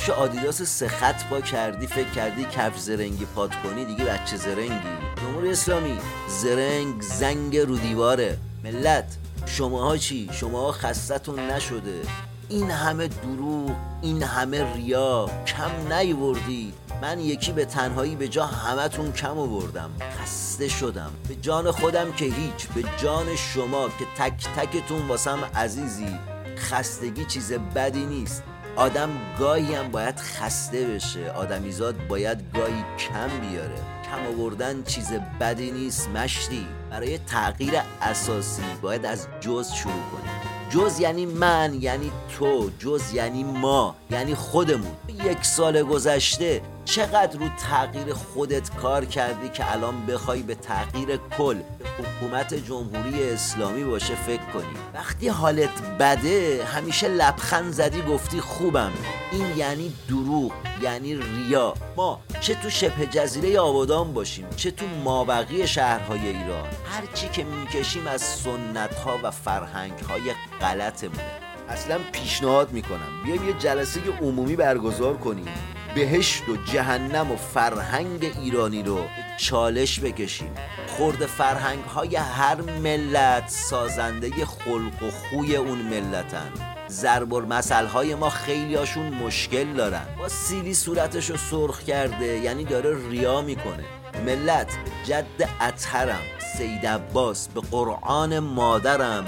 کفش 0.07 0.19
آدیداس 0.19 0.61
سه 0.61 0.87
خط 0.87 1.23
با 1.29 1.41
کردی 1.41 1.87
فکر 1.87 2.09
کردی 2.09 2.45
کفش 2.45 2.79
زرنگی 2.79 3.25
پات 3.25 3.55
کنی 3.63 3.85
دیگه 3.85 4.05
بچه 4.05 4.37
زرنگی. 4.37 4.87
جمهوری 5.21 5.51
اسلامی 5.51 5.99
زرنگ 6.27 7.01
زنگ 7.01 7.57
رو 7.57 7.77
دیواره. 7.77 8.37
ملت 8.63 9.17
شماها 9.45 9.97
چی؟ 9.97 10.29
شماها 10.31 10.71
خستتون 10.71 11.39
نشده. 11.39 12.01
این 12.49 12.71
همه 12.71 13.07
دروغ 13.07 13.71
این 14.01 14.23
همه 14.23 14.73
ریا 14.73 15.29
کم 15.47 15.93
نیوردید 15.93 16.73
من 17.01 17.19
یکی 17.19 17.51
به 17.51 17.65
تنهایی 17.65 18.15
به 18.15 18.27
جا 18.27 18.45
همتون 18.45 19.11
کم 19.11 19.37
آوردم. 19.37 19.91
خسته 20.21 20.67
شدم. 20.67 21.11
به 21.27 21.35
جان 21.35 21.71
خودم 21.71 22.11
که 22.11 22.25
هیچ 22.25 22.67
به 22.67 22.83
جان 22.97 23.35
شما 23.35 23.87
که 23.87 24.05
تک 24.17 24.47
تکتون 24.55 25.07
واسم 25.07 25.39
عزیزی. 25.55 26.19
خستگی 26.57 27.25
چیز 27.25 27.53
بدی 27.53 28.05
نیست. 28.05 28.43
آدم 28.77 29.09
گاهی 29.39 29.75
هم 29.75 29.91
باید 29.91 30.19
خسته 30.19 30.85
بشه. 30.85 31.31
آدمیزاد 31.31 32.07
باید 32.07 32.37
گاهی 32.53 32.83
کم 32.97 33.39
بیاره. 33.49 33.75
کم 34.05 34.39
آوردن 34.41 34.83
چیز 34.83 35.13
بدی 35.39 35.71
نیست 35.71 36.09
مشتی. 36.09 36.67
برای 36.91 37.17
تغییر 37.17 37.73
اساسی 38.01 38.61
باید 38.81 39.05
از 39.05 39.27
جز 39.41 39.71
شروع 39.71 39.93
کنیم. 39.93 40.31
جز 40.69 40.99
یعنی 40.99 41.25
من 41.25 41.77
یعنی 41.79 42.11
تو. 42.37 42.69
جز 42.79 43.13
یعنی 43.13 43.43
ما 43.43 43.95
یعنی 44.11 44.35
خودمون. 44.35 44.95
یک 45.07 45.45
سال 45.45 45.83
گذشته 45.83 46.61
چقدر 46.87 47.39
رو 47.39 47.49
تغییر 47.49 48.13
خودت 48.13 48.75
کار 48.75 49.05
کردی 49.05 49.49
که 49.49 49.71
الان 49.71 50.05
بخوای 50.05 50.41
به 50.41 50.55
تغییر 50.55 51.17
کل 51.37 51.57
حکومت 51.97 52.53
جمهوری 52.53 53.29
اسلامی 53.29 53.83
باشه 53.83 54.15
فکر 54.15 54.43
کنی؟ 54.53 54.63
وقتی 54.93 55.27
حالت 55.27 55.81
بده 55.99 56.65
همیشه 56.65 57.07
لبخند 57.07 57.71
زدی 57.71 58.01
گفتی 58.01 58.41
خوبم. 58.41 58.91
این 59.31 59.57
یعنی 59.57 59.93
دروغ 60.09 60.51
یعنی 60.81 61.15
ریا. 61.15 61.73
ما 61.95 62.21
چه 62.41 62.55
تو 62.55 62.69
شبه 62.69 63.05
جزیره 63.05 63.59
آبادان 63.59 64.13
باشیم 64.13 64.49
چه 64.55 64.71
تو 64.71 64.85
مابقی 65.03 65.67
شهرهای 65.67 66.27
ایران. 66.27 66.67
هرچی 66.85 67.29
که 67.29 67.43
می‌کشیم 67.43 68.07
از 68.07 68.21
سنت 68.21 68.95
ها 68.95 69.19
و 69.23 69.31
فرهنگ 69.31 69.99
های 69.99 70.33
غلطمونه. 70.61 71.31
اصلا 71.69 71.99
پیشنهاد 72.11 72.71
می‌کنم 72.71 73.23
بیایم 73.25 73.47
یه 73.47 73.53
جلسه 73.53 73.99
عمومی 74.21 74.55
برگزار 74.55 75.17
کنیم. 75.17 75.47
بهشت 75.97 76.49
و 76.49 76.55
جهنم 76.55 77.31
و 77.31 77.35
فرهنگ 77.35 78.31
ایرانی 78.41 78.83
رو 78.83 78.99
چالش 79.37 79.99
بکشیم. 79.99 80.51
خورد 80.87 81.25
فرهنگ 81.25 81.83
های 81.83 82.15
هر 82.15 82.61
ملت 82.61 83.49
سازنده 83.49 84.45
خلق 84.45 85.03
و 85.03 85.11
خوی 85.11 85.55
اون 85.55 85.77
ملتن. 85.77 86.51
زربر 86.87 87.41
مسئل 87.41 87.85
های 87.85 88.15
ما 88.15 88.29
خیلی 88.29 88.75
هاشون 88.75 89.09
مشکل 89.09 89.73
دارن. 89.73 90.05
با 90.17 90.27
سیلی 90.27 90.73
صورتش 90.73 91.29
رو 91.29 91.37
سرخ 91.37 91.83
کرده 91.83 92.25
یعنی 92.25 92.65
داره 92.65 93.09
ریا 93.09 93.41
می‌کنه. 93.41 93.83
ملت 94.25 94.77
جد 95.05 95.49
اطهرم 95.61 96.23
سید 96.57 96.85
عباس 96.85 97.47
به 97.47 97.61
قرآن 97.71 98.39
مادرم 98.39 99.25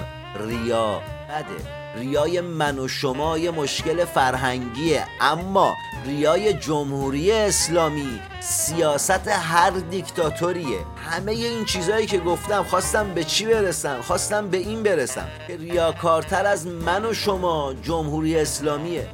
ریا 0.48 1.02
بده. 1.30 1.79
ریای 1.96 2.42
من 2.42 2.80
و 2.80 2.88
شما 2.88 3.38
یه 3.38 3.52
مشکل 3.52 4.06
فرهنگیه. 4.06 5.06
اما 5.22 5.76
ریای 6.06 6.54
جمهوری 6.54 7.32
اسلامی 7.32 8.20
سیاست 8.40 9.28
هر 9.28 9.70
دیکتاتوریه. 9.70 10.80
همه 11.10 11.32
این 11.32 11.66
چیزهایی 11.66 12.06
که 12.06 12.20
گفتم 12.20 12.64
خواستم 12.64 13.14
به 13.14 13.24
چی 13.24 13.46
برسم؟ 13.46 14.02
خواستم 14.02 14.50
به 14.50 14.58
این 14.58 14.84
برسم 14.84 15.28
که 15.48 15.58
ریاکارتر 15.58 16.46
از 16.46 16.68
من 16.68 17.06
و 17.06 17.14
شما 17.14 17.74
جمهوری 17.74 18.40
اسلامیه. 18.40 19.08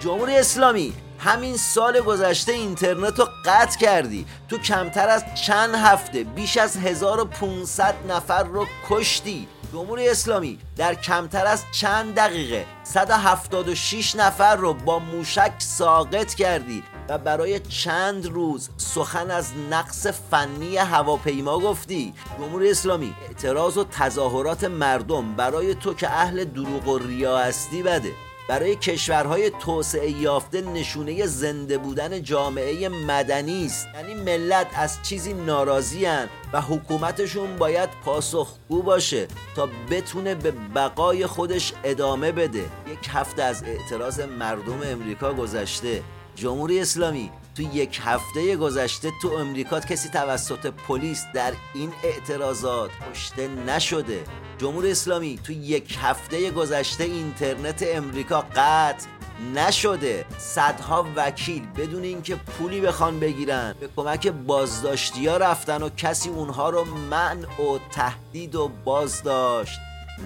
جمهوری 0.00 0.36
اسلامی 0.36 0.94
همین 1.18 1.56
سال 1.56 2.00
گذشته 2.00 2.52
اینترنت 2.52 3.18
رو 3.18 3.28
قطع 3.44 3.78
کردی. 3.78 4.26
تو 4.48 4.58
کمتر 4.58 5.08
از 5.08 5.24
چند 5.46 5.74
هفته 5.74 6.24
بیش 6.24 6.56
از 6.56 6.76
1500 6.76 7.94
نفر 8.08 8.42
رو 8.42 8.66
کشتی. 8.88 9.48
جمهوری 9.76 10.08
اسلامی 10.08 10.58
در 10.76 10.94
کمتر 10.94 11.46
از 11.46 11.64
چند 11.72 12.14
دقیقه 12.14 12.66
176 12.84 14.16
نفر 14.16 14.56
رو 14.56 14.74
با 14.74 14.98
موشک 14.98 15.52
ساقط 15.58 16.34
کردی 16.34 16.82
و 17.08 17.18
برای 17.18 17.60
چند 17.60 18.26
روز 18.26 18.70
سخن 18.76 19.30
از 19.30 19.52
نقص 19.70 20.06
فنی 20.06 20.76
هواپیما 20.76 21.58
گفتی. 21.58 22.14
جمهوری 22.38 22.70
اسلامی 22.70 23.14
اعتراض 23.28 23.76
و 23.76 23.84
تظاهرات 23.84 24.64
مردم 24.64 25.34
برای 25.34 25.74
تو 25.74 25.94
که 25.94 26.10
اهل 26.10 26.44
دروغ 26.44 26.88
و 26.88 26.98
ریا 26.98 27.38
هستی 27.38 27.82
بده. 27.82 28.12
برای 28.48 28.76
کشورهای 28.76 29.50
توسعه 29.50 30.10
یافته 30.10 30.60
نشونه 30.60 31.26
زنده 31.26 31.78
بودن 31.78 32.22
جامعه 32.22 32.88
مدنی 32.88 33.66
است. 33.66 33.86
یعنی 33.94 34.14
ملت 34.14 34.66
از 34.74 34.98
چیزی 35.02 35.32
ناراضی 35.34 36.06
و 36.52 36.60
حکومتشون 36.60 37.56
باید 37.56 37.88
پاسخگو 38.04 38.82
باشه 38.82 39.26
تا 39.56 39.68
بتونه 39.90 40.34
به 40.34 40.50
بقای 40.50 41.26
خودش 41.26 41.72
ادامه 41.84 42.32
بده. 42.32 42.64
یک 42.92 43.08
هفته 43.08 43.42
از 43.42 43.62
اعتراض 43.62 44.20
مردم 44.20 44.80
امریکا 44.84 45.32
گذشته. 45.34 46.02
جمهوری 46.36 46.80
اسلامی 46.80 47.30
تو 47.56 47.62
یک 47.62 48.00
هفته 48.04 48.56
گذشته 48.56 49.12
تو 49.22 49.28
امریکا 49.28 49.80
کسی 49.80 50.08
توسط 50.08 50.66
پلیس 50.66 51.24
در 51.34 51.52
این 51.74 51.92
اعتراضات 52.04 52.90
کشته 53.12 53.48
نشده. 53.48 54.24
جمهوری 54.58 54.90
اسلامی 54.90 55.38
تو 55.44 55.52
یک 55.52 55.98
هفته 56.00 56.50
گذشته 56.50 57.04
اینترنت 57.04 57.84
امریکا 57.86 58.40
قطع 58.40 59.06
نشده. 59.54 60.24
صدها 60.38 61.06
وکیل 61.16 61.66
بدون 61.66 62.02
اینکه 62.02 62.36
پولی 62.36 62.80
بخوان 62.80 63.20
بگیرن 63.20 63.74
به 63.80 63.88
کمک 63.96 64.26
بازداشتی 64.26 65.26
ها 65.26 65.36
رفتن 65.36 65.82
و 65.82 65.88
کسی 65.88 66.28
اونها 66.28 66.70
رو 66.70 66.84
منع 66.84 67.62
و 67.62 67.78
تهدید 67.92 68.54
و 68.54 68.70
بازداشت 68.84 69.78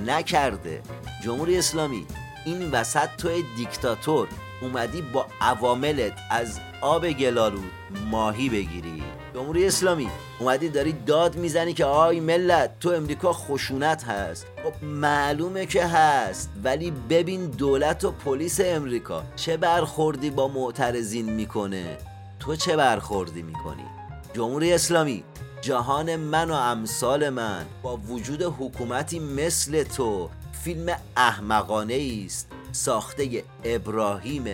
نکرده. 0.07 0.83
جمهوری 1.25 1.59
اسلامی 1.59 2.07
این 2.47 2.71
وسط 2.71 3.09
تو 3.19 3.29
دیکتاتور 3.57 4.29
اومدی 4.63 5.03
با 5.03 5.27
عواملت 5.41 6.13
از 6.31 6.61
آب 6.81 7.11
گلالود 7.11 7.71
ماهی 8.11 8.49
بگیری. 8.49 9.03
جمهوری 9.35 9.67
اسلامی 9.67 10.09
اومدی 10.39 10.69
داری 10.69 10.93
داد 10.93 11.37
می‌زنی 11.37 11.75
که 11.75 11.85
آی 11.85 12.21
ملت 12.21 12.71
تو 12.81 12.91
امریکا 12.91 13.33
خشونت 13.33 14.05
هست. 14.05 14.47
خب 14.65 14.85
معلومه 14.85 15.67
که 15.67 15.85
هست 15.87 16.51
ولی 16.65 16.91
ببین 16.91 17.47
دولت 17.47 18.05
و 18.05 18.11
پلیس 18.11 18.61
امریکا 18.65 19.23
چه 19.37 19.57
برخوردی 19.57 20.31
با 20.31 20.49
معترضین 20.49 21.33
می‌کنه. 21.33 21.97
تو 22.41 22.57
چه 22.57 22.77
برخوردی 22.77 23.43
می‌کنی؟ 23.43 23.85
جمهوری 24.33 24.73
اسلامی 24.73 25.25
جهان 25.61 26.17
من 26.17 26.51
و 26.51 26.55
امثال 26.55 27.29
من 27.29 27.67
با 27.83 27.97
وجود 27.97 28.43
حکومتی 28.43 29.19
مثل 29.19 29.83
تو 29.83 30.29
فیلم 30.65 30.97
احمقانه 31.17 32.23
است. 32.27 32.49
ساخته 32.73 33.45
ابراهیم 33.65 34.45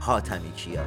حاتمی 0.00 0.52
کیا 0.52 0.84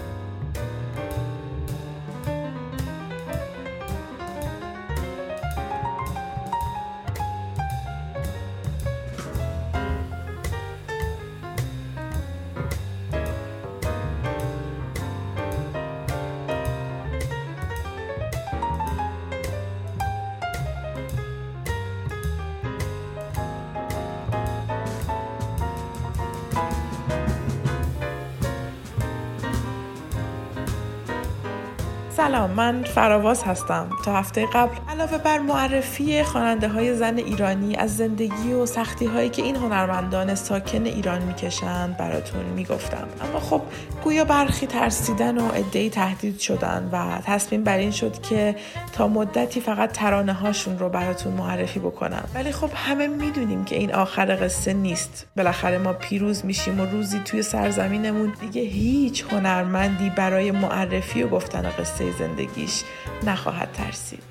من 32.55 32.83
فراواز 32.83 33.43
هستم. 33.43 33.89
تا 34.05 34.13
هفته 34.13 34.45
قبل 34.53 34.75
علاوه 34.89 35.17
بر 35.17 35.39
معرفی 35.39 36.23
خواننده 36.23 36.67
های 36.67 36.95
زن 36.95 37.17
ایرانی 37.17 37.75
از 37.75 37.97
زندگی 37.97 38.53
و 38.53 38.65
سختی 38.65 39.05
هایی 39.05 39.29
که 39.29 39.41
این 39.41 39.55
هنرمندان 39.55 40.35
ساکن 40.35 40.85
ایران 40.85 41.21
می‌کشند 41.21 41.97
براتون 41.97 42.45
می‌گفتم. 42.45 43.07
اما 43.29 43.39
خب 43.39 43.61
گویا 44.03 44.25
برخی 44.25 44.67
ترسیدن 44.67 45.37
و 45.37 45.49
عدهای 45.49 45.89
تهدید 45.89 46.39
شدن 46.39 46.89
و 46.91 47.21
تصمیم 47.23 47.63
بر 47.63 47.77
این 47.77 47.91
شد 47.91 48.21
که 48.21 48.55
تا 48.93 49.07
مدتی 49.07 49.61
فقط 49.61 49.91
ترانه 49.91 50.33
هاشون 50.33 50.79
رو 50.79 50.89
براتون 50.89 51.33
معرفی 51.33 51.79
بکنم. 51.79 52.23
ولی 52.35 52.51
خب 52.51 52.69
همه 52.75 53.07
می‌دونیم 53.07 53.65
که 53.65 53.75
این 53.75 53.93
آخر 53.93 54.45
قصه 54.45 54.73
نیست. 54.73 55.27
بالاخره 55.37 55.77
ما 55.77 55.93
پیروز 55.93 56.45
میشیم 56.45 56.79
و 56.79 56.85
روزی 56.85 57.19
توی 57.25 57.41
سرزمینمون 57.41 58.33
دیگه 58.41 58.61
هیچ 58.61 59.25
هنرمندی 59.31 60.09
برای 60.09 60.51
معرفی 60.51 61.23
و 61.23 61.27
گفتن 61.27 61.69
قصه 61.79 62.11
زندگیش 62.45 62.83
نخواهد 63.25 63.71
ترسید. 63.71 64.23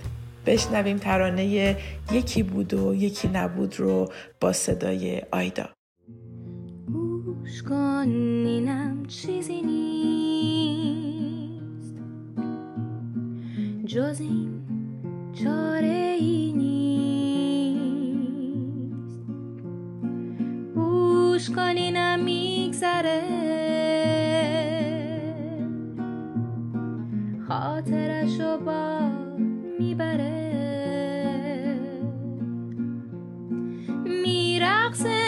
بشنویم 0.46 0.96
ترانه 0.96 1.76
یکی 2.12 2.42
بود 2.42 2.74
و 2.74 2.94
یکی 2.94 3.28
نبود 3.28 3.80
رو 3.80 4.12
با 4.40 4.52
صدای 4.52 5.22
آیدا. 5.32 5.68
گوش 6.86 7.62
چیزی 9.08 9.62
نیست. 9.62 9.94
جز 13.86 14.20
این 14.20 14.62
چاره 15.44 16.16
ای 16.20 16.52
نیست. 16.52 17.74
گوش 20.74 21.50
کن 21.50 22.16
میگذره. 22.16 23.63
خاطرشو 27.54 28.58
با 28.58 28.98
می‌بره. 29.78 30.44
میرقصه 34.24 35.23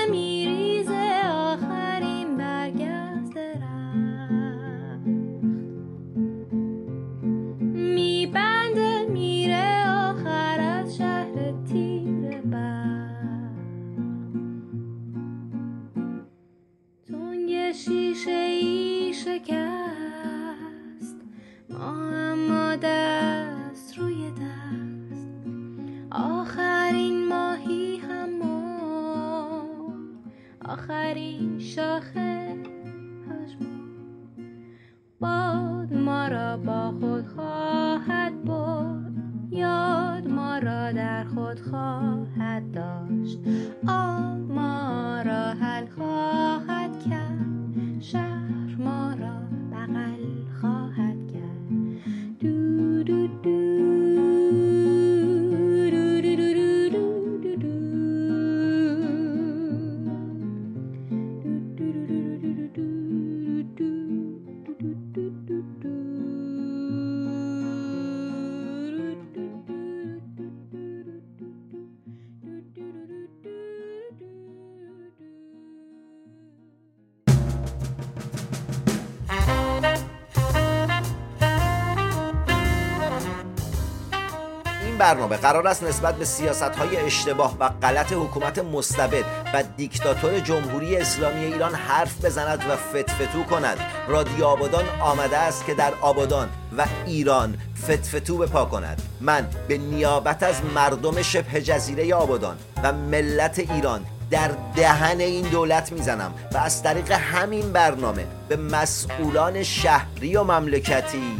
برنامه 85.06 85.36
قرار 85.36 85.68
است 85.68 85.82
نسبت 85.82 86.14
به 86.14 86.24
سیاست 86.24 86.62
های 86.62 86.96
اشتباه 86.96 87.56
و 87.60 87.68
غلط 87.68 88.12
حکومت 88.12 88.58
مستبد 88.58 89.24
و 89.54 89.62
دیکتاتور 89.76 90.40
جمهوری 90.40 90.96
اسلامی 90.96 91.44
ایران 91.44 91.74
حرف 91.74 92.24
بزند 92.24 92.64
و 92.70 92.76
فتفتو 92.76 93.44
کند. 93.44 93.78
رادیو 94.08 94.44
آبادان 94.44 94.84
آمده 95.00 95.38
است 95.38 95.66
که 95.66 95.74
در 95.74 95.92
آبادان 96.00 96.48
و 96.78 96.84
ایران 97.06 97.58
فتفتو 97.82 98.38
بپا 98.38 98.64
کند. 98.64 99.02
من 99.20 99.48
به 99.68 99.78
نیابت 99.78 100.42
از 100.42 100.54
مردم 100.74 101.22
شبه 101.22 101.62
جزیره 101.62 102.14
آبادان 102.14 102.56
و 102.82 102.92
ملت 102.92 103.58
ایران 103.58 104.06
در 104.30 104.50
دهن 104.76 105.20
این 105.20 105.48
دولت 105.48 105.92
می‌زنم 105.92 106.34
و 106.52 106.56
از 106.56 106.82
طریق 106.82 107.12
همین 107.12 107.72
برنامه 107.72 108.26
به 108.48 108.56
مسئولان 108.56 109.62
شهری 109.62 110.36
و 110.36 110.42
مملکتی 110.42 111.38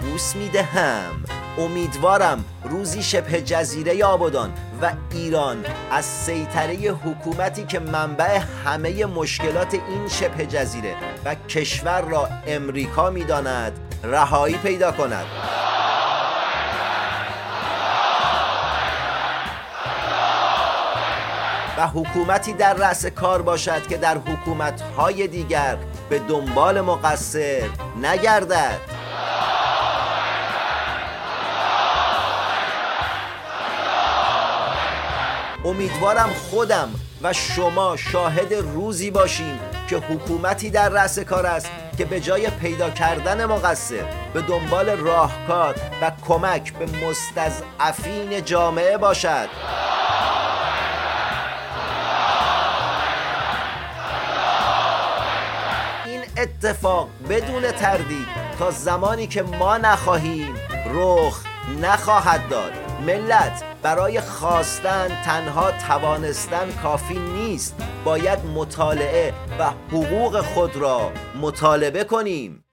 بوس 0.00 0.36
می‌دهم. 0.36 1.24
امیدوارم 1.58 2.44
روزی 2.64 3.02
شبه 3.02 3.42
جزیره 3.42 4.04
آبادان 4.04 4.52
و 4.82 4.92
ایران 5.10 5.64
از 5.90 6.04
سیطره 6.04 6.74
حکومتی 6.74 7.64
که 7.64 7.78
منبع 7.78 8.40
همه 8.64 9.06
مشکلات 9.06 9.74
این 9.74 10.08
شبه 10.08 10.46
جزیره 10.46 10.94
و 11.24 11.34
کشور 11.34 12.00
را 12.00 12.28
امریکا 12.46 13.10
می‌داند 13.10 13.72
رهایی 14.04 14.56
پیدا 14.56 14.92
کند. 14.92 15.24
و 21.78 21.86
حکومتی 21.86 22.52
در 22.52 22.74
رأس 22.74 23.06
کار 23.06 23.42
باشد 23.42 23.86
که 23.86 23.96
در 23.96 24.18
حکومتهای 24.18 25.28
دیگر 25.28 25.76
به 26.10 26.18
دنبال 26.18 26.80
مقصر 26.80 27.62
نگردد. 28.02 29.01
امیدوارم 35.64 36.30
خودم 36.50 36.88
و 37.22 37.32
شما 37.32 37.96
شاهد 37.96 38.54
روزی 38.54 39.10
باشیم 39.10 39.60
که 39.88 39.96
حکومتی 39.96 40.70
در 40.70 40.88
رأس 40.88 41.18
کار 41.18 41.46
است 41.46 41.70
که 41.98 42.04
به 42.04 42.20
جای 42.20 42.50
پیدا 42.50 42.90
کردن 42.90 43.44
مقصر 43.44 44.04
به 44.34 44.42
دنبال 44.42 44.90
راهکار 44.90 45.74
و 46.02 46.12
کمک 46.28 46.72
به 46.72 46.86
مستضعفین 47.06 48.44
جامعه 48.44 48.98
باشد. 48.98 49.48
این 56.06 56.22
اتفاق 56.36 57.08
بدون 57.30 57.72
تردید 57.72 58.26
تا 58.58 58.70
زمانی 58.70 59.26
که 59.26 59.42
ما 59.42 59.76
نخواهیم 59.76 60.54
رخ 60.94 61.42
نخواهد 61.82 62.48
داد. 62.48 62.72
ملت 63.06 63.71
برای 63.82 64.20
خواستن 64.20 65.22
تنها 65.24 65.70
توانستن 65.70 66.72
کافی 66.82 67.18
نیست. 67.18 67.74
باید 68.04 68.38
مطالعه 68.44 69.34
و 69.58 69.70
حقوق 69.70 70.40
خود 70.40 70.76
را 70.76 71.12
مطالبه 71.40 72.04
کنیم. 72.04 72.64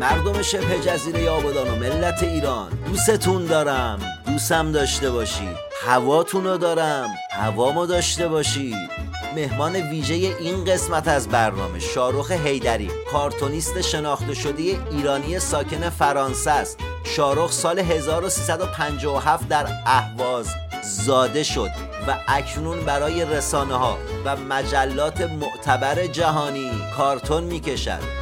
مردم 0.00 0.42
شبه 0.42 0.80
جزیره 0.80 1.30
آبادان 1.30 1.68
و 1.68 1.76
ملت 1.76 2.22
ایران. 2.22 2.70
دوستتون 2.86 3.44
دارم. 3.44 3.98
دوستم 4.26 4.72
داشته 4.72 5.10
باشید 5.10 5.56
هواتون 5.86 6.44
رو 6.44 6.56
دارم. 6.56 7.08
هوامو 7.30 7.86
داشته 7.86 8.28
باشید 8.28 8.99
مهمان 9.34 9.76
ویژه 9.76 10.14
این 10.14 10.64
قسمت 10.64 11.08
از 11.08 11.28
برنامه 11.28 11.78
شارخ 11.78 12.30
هیدری 12.30 12.90
کارتونیست 13.12 13.80
شناخته 13.80 14.34
شده 14.34 14.62
ایرانی 14.90 15.38
ساکن 15.38 15.90
فرانسه 15.90 16.50
است. 16.50 16.78
شارخ 17.04 17.52
سال 17.52 17.78
1357 17.78 19.48
در 19.48 19.66
اهواز 19.86 20.48
زاده 20.82 21.42
شد 21.42 21.70
و 22.08 22.16
اکنون 22.28 22.84
برای 22.84 23.24
رسانه 23.24 23.74
ها 23.74 23.98
و 24.24 24.36
مجلات 24.36 25.20
معتبر 25.20 26.06
جهانی 26.06 26.70
کارتون 26.96 27.44
می 27.44 27.60
کشد 27.60 28.19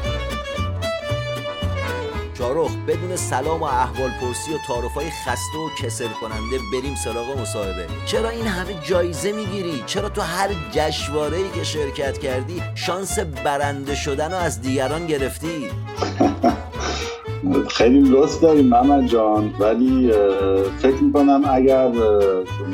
شارخ 2.38 2.70
بدون 2.88 3.16
سلام 3.16 3.61
و 3.61 3.64
احوال 3.64 4.11
پرسی 4.20 4.55
و 4.55 4.59
تعارفای 4.66 5.07
خسته 5.11 5.59
و 5.59 5.68
کسل 5.83 6.09
کننده 6.20 6.59
بریم 6.72 6.94
سراغ 6.94 7.40
مصاحبه. 7.40 7.87
چرا 8.07 8.29
این 8.29 8.46
همه 8.46 8.74
جایزه 8.83 9.33
می‌گیری؟ 9.33 9.83
چرا 9.87 10.09
تو 10.09 10.20
هر 10.20 10.48
جشنواره 10.72 11.37
ای 11.37 11.51
که 11.55 11.64
شرکت 11.64 12.18
کردی 12.18 12.62
شانس 12.74 13.18
برنده 13.18 13.94
شدن 13.94 14.31
رو 14.31 14.37
از 14.37 14.61
دیگران 14.61 15.07
گرفتی؟ 15.07 15.48
خیلی 17.77 18.01
لطف 18.01 18.40
داریم 18.40 18.66
محمد 18.66 19.07
جان 19.07 19.55
ولی 19.59 20.12
فکر 20.79 21.03
می‌کنم 21.03 21.42
اگر 21.53 21.92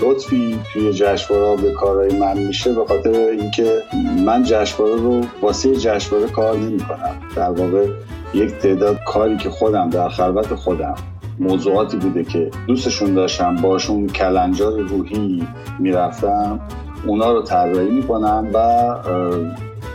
لطفی 0.00 0.60
توی 0.72 0.92
جشنواره 0.92 1.62
به 1.62 1.72
کارهای 1.72 2.18
من 2.18 2.38
میشه 2.38 2.72
به 2.72 2.84
خاطر 2.84 3.10
اینکه 3.10 3.82
من 4.24 4.42
جشنواره 4.42 4.94
رو 4.94 5.20
واسه 5.42 5.76
جشنواره 5.76 6.28
کار 6.30 6.56
نمی‌کنم. 6.56 7.20
در 7.36 7.50
واقع 7.50 7.88
یک 8.34 8.58
تعداد 8.58 8.98
کاری 9.06 9.36
که 9.36 9.50
خودم 9.50 9.90
در 9.90 10.08
خلوت 10.08 10.54
خودم 10.54 10.94
موضوعاتی 11.38 11.96
بوده 11.96 12.24
که 12.24 12.50
دوستشون 12.66 13.14
داشتم 13.14 13.56
باشون 13.56 14.06
کلنجار 14.06 14.80
روحی 14.80 15.46
می‌رفتم 15.78 16.60
اونا 17.06 17.32
رو 17.32 17.42
طراحی 17.42 17.90
می‌کنم 17.90 18.46
و 18.54 18.94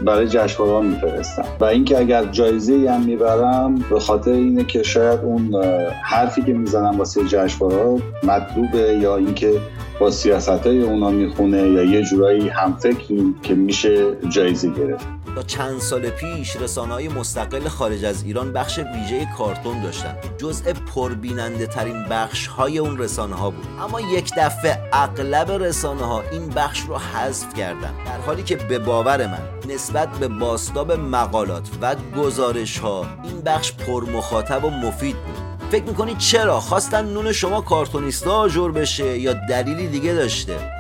برای 0.06 0.28
جشنواره 0.28 0.88
میفرستم. 0.88 1.46
و 1.60 1.66
اینکه 1.66 2.00
اگر 2.00 2.26
جایزه 2.26 2.92
هم 2.92 3.02
می‌برم 3.02 3.76
به 3.90 4.00
خاطر 4.00 4.32
اینه 4.32 4.64
که 4.64 4.84
شاید 4.84 5.20
اون 5.20 5.64
حرفی 6.04 6.42
که 6.42 6.54
می‌زنم 6.54 6.98
واسه 6.98 7.24
جشنواره 7.24 8.02
مطلوبه 8.24 8.98
یا 9.02 9.18
اینکه 9.18 9.52
با 10.00 10.12
سیاست 10.12 10.68
های 10.68 10.82
اونا 10.82 11.10
می‌خونه 11.10 11.58
یا 11.58 11.84
یه 11.84 12.02
جورایی 12.02 12.50
همفکریم 12.50 13.36
که 13.44 13.56
میشه 13.56 14.06
جایزه 14.30 14.70
گرفت. 14.70 15.08
چند 15.44 15.80
سال 15.80 16.10
پیش 16.10 16.56
رسانه 16.56 16.94
های 16.94 17.08
مستقل 17.08 17.68
خارج 17.68 18.06
از 18.06 18.24
ایران 18.24 18.54
بخش 18.54 18.80
ویژه 18.80 19.28
کارتون 19.38 19.82
داشتن. 19.82 20.16
جزء 20.38 20.74
پربیننده 20.74 21.68
ترین 21.68 22.04
بخش 22.10 22.48
های 22.48 22.78
اون 22.78 22.98
رسانه 22.98 23.36
ها 23.36 23.50
بود. 23.50 23.68
اما 23.82 24.02
یک 24.02 24.32
دفعه 24.38 24.90
اغلب 24.94 25.52
رسانه 25.52 26.06
ها 26.06 26.24
این 26.32 26.50
بخش 26.50 26.82
رو 26.82 26.98
حذف 26.98 27.54
کردن. 27.54 27.94
در 28.06 28.20
حالی 28.26 28.44
که 28.44 28.56
به 28.56 28.80
باور 28.80 29.28
من 29.28 29.74
نسبت 29.74 30.10
به 30.10 30.28
باستاب 30.28 30.92
مقالات 30.92 31.70
و 31.82 31.96
گزارش 32.18 32.78
ها 32.78 33.06
این 33.24 33.42
بخش 33.42 33.74
پرمخاطب 33.74 34.66
و 34.66 34.70
مفید 34.70 35.16
بود. 35.16 35.50
فکر 35.72 35.84
می‌کنید 35.84 36.18
چرا؟ 36.18 36.60
خواستن 36.60 37.06
نون 37.06 37.32
شما 37.32 37.62
کارتونیستا 37.62 38.32
آجر 38.32 38.72
بشه 38.72 39.20
یا 39.20 39.34
دلیلی 39.34 39.88
دیگه 39.88 40.14
داشته؟ 40.14 40.79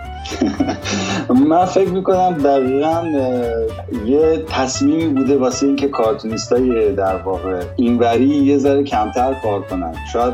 من 1.29 1.65
فکر 1.65 1.89
می‌کنم 1.89 2.37
دقیقا 2.43 3.07
یه 4.05 4.45
تصمیمی 4.49 5.07
بوده 5.07 5.37
واسه 5.37 5.67
اینکه 5.67 5.87
کارتونیستای 5.87 6.91
در 6.93 7.15
واقع 7.15 7.63
اینوری 7.75 8.25
یه 8.25 8.57
ذره 8.57 8.83
کمتر 8.83 9.33
کار 9.43 9.61
کنن. 9.61 9.93
شاید 10.13 10.33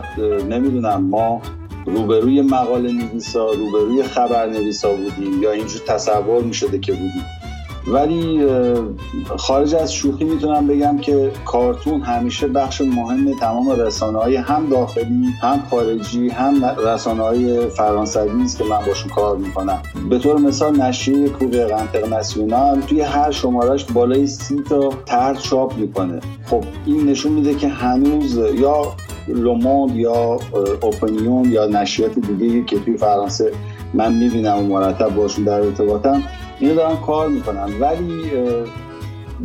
نمی‌دونم 0.50 1.04
ما 1.10 1.42
روبروی 1.86 2.42
مقاله 2.42 2.92
نویسا 2.92 3.52
روبروی 3.52 4.04
خبر 4.04 4.46
نویسا 4.46 4.90
بودیم 4.94 5.44
یا 5.44 5.52
اینجور 5.52 5.82
تصور 5.88 6.44
می‌شده 6.44 6.80
که 6.80 6.92
بودیم. 6.92 7.26
ولی 7.88 8.46
خارج 9.38 9.76
از 9.76 9.94
شوخی 9.94 10.24
می‌تونم 10.24 10.68
بگم 10.68 10.98
که 10.98 11.32
کارتون 11.46 12.02
همیشه 12.02 12.48
بخش 12.48 12.82
مهم 12.82 13.40
تمام 13.40 13.70
رسانه 13.70 14.20
های 14.20 14.36
هم 14.36 14.70
داخلی 14.70 15.26
هم 15.42 15.64
خارجی 15.70 16.30
هم 16.30 16.66
رسانه 16.66 17.24
های 17.24 17.68
فرانسوی 17.70 18.44
است 18.44 18.58
که 18.58 18.64
من 18.64 18.80
باشون 18.88 19.12
کار 19.12 19.38
می‌کنم. 19.38 19.82
به 20.10 20.20
طور 20.20 20.40
مثال 20.40 20.82
نشریه 20.82 21.30
کوبه 21.30 21.76
انترناسیونال 21.76 22.82
توی 22.82 23.02
هر 23.02 23.32
شمارش 23.32 23.86
بالای 23.86 24.28
سی 24.28 24.64
تا 24.70 24.90
تر 25.06 25.34
چاپ 25.34 25.78
می‌کنه. 25.78 26.20
خب 26.46 26.64
این 26.86 27.06
نشون 27.10 27.32
میده 27.32 27.56
که 27.56 27.68
هنوز 27.68 28.40
یا 28.56 28.94
لوموند 29.28 29.96
یا 29.96 30.40
اوپنیون 30.82 31.52
یا 31.52 31.66
نشریات 31.66 32.20
دیگه 32.20 32.64
که 32.64 32.80
توی 32.80 32.98
فرانسه 32.98 33.52
من 33.96 34.14
می‌بینم 34.14 34.58
و 34.58 34.62
مرتب 34.62 35.16
باشون 35.16 35.46
در 35.46 35.62
ارتباطم. 35.62 36.24
اینو 36.60 36.76
دارن 36.76 36.96
کار 36.96 37.30
می‌کنن 37.30 37.70
ولی 37.80 38.32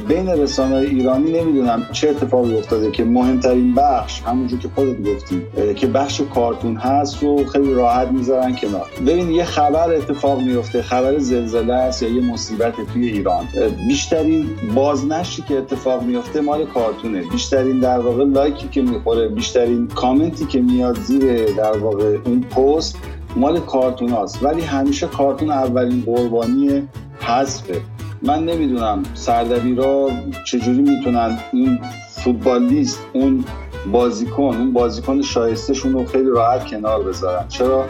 بین 0.09 0.29
رسانه 0.29 0.77
ایرانی 0.77 1.33
نمی‌دونم 1.33 1.87
چه 1.93 2.09
اتفاقی 2.09 2.59
افتاده 2.59 2.91
که 2.91 3.05
مهمترین 3.05 3.75
بخش 3.75 4.23
همونجور 4.23 4.59
که 4.59 4.69
خودت 4.75 5.03
گفتی 5.03 5.43
که 5.77 5.87
بخش 5.87 6.21
کارتون 6.35 6.77
هست 6.77 7.23
رو 7.23 7.45
خیلی 7.45 7.75
راحت 7.75 8.09
می‌ذارن 8.09 8.57
کنار. 8.57 8.87
ببین 9.07 9.31
یه 9.31 9.45
خبر 9.45 9.95
اتفاق 9.95 10.41
میفته 10.41 10.83
خبر 10.83 11.19
زلزله 11.19 11.75
است 11.75 12.03
یا 12.03 12.09
یه 12.09 12.33
مصیبت 12.33 12.75
توی 12.93 13.09
ایران. 13.09 13.45
بیشترین 13.89 14.47
بازنشی 14.75 15.43
که 15.43 15.59
اتفاق 15.59 16.03
میفته 16.03 16.41
مال 16.41 16.65
کارتونه. 16.65 17.23
بیشترین 17.23 17.81
در 17.81 17.99
واقع 17.99 18.25
لایکی 18.25 18.69
که 18.69 18.83
می‌خوره 18.83 19.29
بیشترین 19.29 19.89
کامنتی 19.89 20.47
که 20.47 20.61
میاد 20.61 21.01
زیر 21.01 21.45
در 21.45 21.79
واقع 21.79 22.17
اون 22.25 22.41
پست 22.41 22.97
مال 23.37 23.61
کارتون 23.61 24.09
هاست. 24.09 24.43
ولی 24.43 24.63
همیشه 24.63 25.07
کارتون 25.07 25.51
اولین 25.51 26.03
قربانی 26.07 26.89
حذفه 27.21 27.81
من 28.23 28.45
نمی‌دونم 28.45 29.03
سردبیرا 29.15 30.11
چجوری 30.47 30.83
می‌تونن 30.83 31.39
این 31.53 31.79
فوتبالیست 32.11 33.01
اون 33.13 33.45
بازیکن 33.93 34.43
اون 34.43 34.73
بازیکن 34.73 35.23
شایستهشون 35.23 35.93
رو 35.93 36.05
خیلی 36.05 36.31
راحت 36.31 36.67
کنار 36.67 37.03
بذارن. 37.03 37.49
چرا؟ 37.49 37.85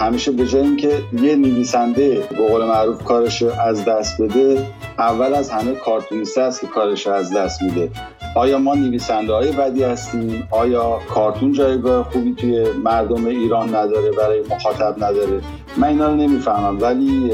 همیشه 0.00 0.32
به 0.32 0.46
جای 0.46 0.62
اینکه 0.62 1.02
یه 1.12 1.36
نویسنده 1.36 2.22
به 2.30 2.48
قول 2.48 2.64
معروف 2.64 3.04
کارش 3.04 3.42
از 3.42 3.84
دست 3.84 4.22
بده 4.22 4.66
اول 4.98 5.34
از 5.34 5.50
همه 5.50 5.74
کارتونیسته 5.74 6.40
است 6.40 6.60
که 6.60 6.66
کارش 6.66 7.06
از 7.06 7.34
دست 7.34 7.62
میده. 7.62 7.90
آیا 8.34 8.58
ما 8.58 8.74
نویسنده 8.74 9.32
های 9.32 9.52
بدی 9.52 9.82
هستیم؟ 9.82 10.48
آیا 10.50 10.98
کارتون 11.08 11.52
جایگاه 11.52 12.10
خوبی 12.10 12.34
توی 12.34 12.66
مردم 12.84 13.26
ایران 13.26 13.68
نداره 13.68 14.10
برای 14.10 14.42
مخاطب 14.50 15.04
نداره؟ 15.04 15.40
من 15.76 15.88
اینا 15.88 16.08
رو 16.08 16.16
نمی‌فهمم 16.16 16.82
ولی 16.82 17.32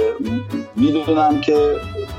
می‌دونم 0.77 1.41
که 1.41 1.77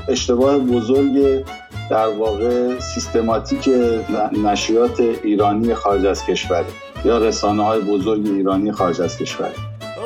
اشتباه 0.08 0.58
بزرگ 0.58 1.44
در 1.90 2.08
واقع 2.08 2.78
سیستماتیک 2.78 3.68
نشریات 4.44 5.00
ایرانی 5.00 5.74
خارج 5.74 6.06
از 6.06 6.26
کشور 6.26 6.64
یا 7.04 7.18
رسانه 7.18 7.64
های 7.64 7.80
بزرگ 7.80 8.26
ایرانی 8.26 8.72
خارج 8.72 9.00
از 9.00 9.18
کشور. 9.18 9.50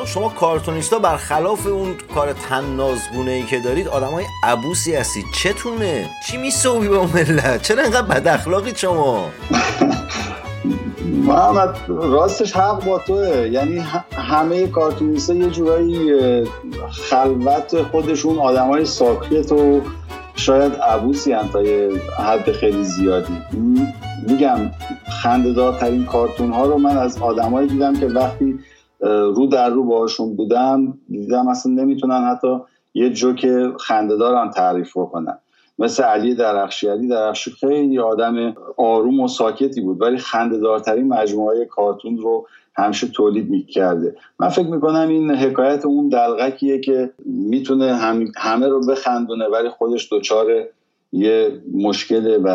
شما 0.07 0.29
کارتونیستا 0.29 0.99
برخلاف 0.99 1.67
اون 1.67 1.95
کار 2.15 2.33
تنازگونه 2.33 3.31
ای 3.31 3.43
که 3.43 3.61
دارید 3.61 3.89
آدم 3.89 4.07
های 4.07 4.25
عبوسی 4.43 4.95
هستید 4.95 5.25
چتونه؟ 5.35 6.11
چی 6.27 6.37
میسوبی 6.37 6.89
با 6.89 7.07
ملت؟ 7.07 7.63
چرا 7.63 7.83
اینقدر 7.83 8.03
بد 8.03 8.29
اخلاقی 8.29 8.73
شما؟ 8.77 9.27
محمد 11.27 11.79
راستش 11.89 12.53
حق 12.53 12.85
با 12.85 12.99
توه 12.99 13.49
یعنی 13.53 13.79
همه 14.13 14.67
کارتونیستا 14.67 15.35
یه 15.35 15.51
جورایی 15.51 16.11
خلوت 16.91 17.83
خودشون 17.83 18.39
آدم 18.39 18.67
های 18.67 18.85
ساکت 18.85 19.53
و 19.53 19.81
شاید 20.35 20.73
عبوسی 20.73 21.33
هم 21.33 21.49
تا 21.49 21.63
یه 21.63 21.91
حد 22.19 22.53
خیلی 22.53 22.85
زیادی 22.85 23.43
میگم 24.29 24.71
خندهدارترین 25.23 26.05
کارتون 26.05 26.53
ها 26.53 26.67
رو 26.67 26.79
من 26.79 26.99
از 26.99 27.19
آدمایی 27.19 27.69
دیدم 27.69 28.01
که 28.01 28.07
وقتی 28.07 28.59
رو 29.01 29.47
در 29.47 29.71
رو 29.71 29.85
باشون 29.85 30.37
بودم 30.37 30.99
دیدم 31.09 31.49
اصلا 31.49 31.73
نمی‌تونن 31.73 32.25
حتی 32.25 32.61
یه 32.95 33.11
جوک 33.11 33.47
خندهدار 33.81 34.35
هم 34.35 34.51
تعریف 34.51 34.97
بکنن. 34.97 35.39
مثل 35.79 36.03
علی 36.03 36.35
درخشی. 36.35 36.89
علی 36.89 37.09
درخشی 37.09 37.51
خیلی 37.51 37.99
آدم 37.99 38.55
آروم 38.77 39.21
و 39.21 39.29
ساکتی 39.29 39.81
بود 39.81 40.03
ولی 40.03 40.17
خندهدارترین 40.17 41.09
مجموعه 41.09 41.65
کارتون 41.65 42.19
رو 42.19 42.47
همیشه 42.77 43.07
تولید 43.07 43.51
می‌کرده. 43.51 44.17
من 44.41 44.49
فکر 44.49 44.67
می‌کنم 44.67 45.09
این 45.09 45.31
حکایت 45.31 45.85
اون 45.87 46.09
دلغکیه 46.09 46.81
که 46.81 47.11
می‌تونه 47.25 47.95
همه 48.37 48.69
رو 48.69 48.87
بخندونه 48.87 49.45
ولی 49.49 49.69
خودش 49.69 50.13
دچار 50.13 50.47
یه 51.13 51.61
مشکله 51.75 52.39
و 52.39 52.49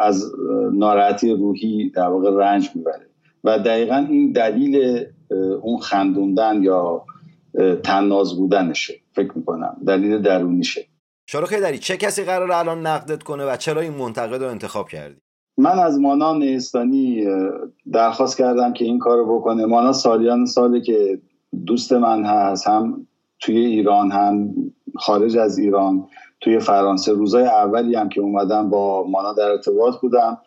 از 0.00 0.32
ناراحتی 0.72 1.32
روحی 1.32 1.90
در 1.90 2.06
واقع 2.08 2.30
رنج 2.30 2.70
می‌بره. 2.74 3.06
و 3.44 3.58
دقیقا 3.58 4.06
این 4.10 4.32
دلیل 4.32 5.04
اون 5.62 5.78
خندوندن 5.78 6.62
یا 6.62 7.04
تناز 7.82 8.36
بودنشه. 8.36 8.94
فکر 9.12 9.32
می‌کنم. 9.34 9.76
دلیل 9.86 10.22
درونیشه. 10.22 10.86
شاروخ 11.26 11.52
داری 11.52 11.78
چه 11.78 11.96
کسی 11.96 12.24
قرار 12.24 12.52
الان 12.52 12.86
نقدت 12.86 13.22
کنه 13.22 13.44
و 13.44 13.56
چرا 13.56 13.80
این 13.80 13.94
منتقد 13.94 14.42
رو 14.42 14.50
انتخاب 14.50 14.88
کردی؟ 14.88 15.16
من 15.58 15.78
از 15.78 16.00
مانا 16.00 16.34
نیستانی 16.34 17.26
درخواست 17.92 18.38
کردم 18.38 18.72
که 18.72 18.84
این 18.84 18.98
کارو 18.98 19.38
بکنه. 19.38 19.66
مانا 19.66 19.92
سالیان 19.92 20.46
ساله 20.46 20.80
که 20.80 21.20
دوست 21.66 21.92
من 21.92 22.24
هست 22.24 22.66
هم 22.66 23.06
توی 23.40 23.58
ایران 23.58 24.10
هم 24.10 24.54
خارج 24.96 25.36
از 25.36 25.58
ایران 25.58 26.08
توی 26.40 26.58
فرانسه. 26.58 27.12
روزای 27.12 27.44
اولی 27.44 27.94
هم 27.94 28.08
که 28.08 28.20
اومدم 28.20 28.70
با 28.70 29.06
مانا 29.08 29.32
در 29.32 29.50
ارتباط 29.50 29.94
بودم. 30.00 30.38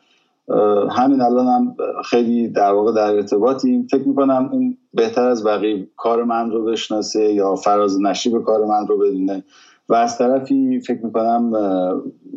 همین 0.91 1.21
الان 1.21 1.47
هم 1.47 1.75
خیلی 2.09 2.47
در 2.47 2.73
واقع 2.73 2.91
در 2.91 3.15
ارتباطیم. 3.15 3.87
فکر 3.91 4.07
می‌کنم 4.07 4.49
اون 4.51 4.77
بهتر 4.93 5.27
از 5.27 5.43
بقیه 5.43 5.87
کار 5.97 6.23
من 6.23 6.51
رو 6.51 6.65
بشناسه 6.65 7.33
یا 7.33 7.55
فراز 7.55 8.01
نشیب 8.01 8.43
کار 8.43 8.65
من 8.65 8.87
رو 8.87 8.97
بدونه. 8.97 9.43
و 9.89 9.95
از 9.95 10.17
طرفی 10.17 10.79
فکر 10.79 11.05
می‌کنم 11.05 11.51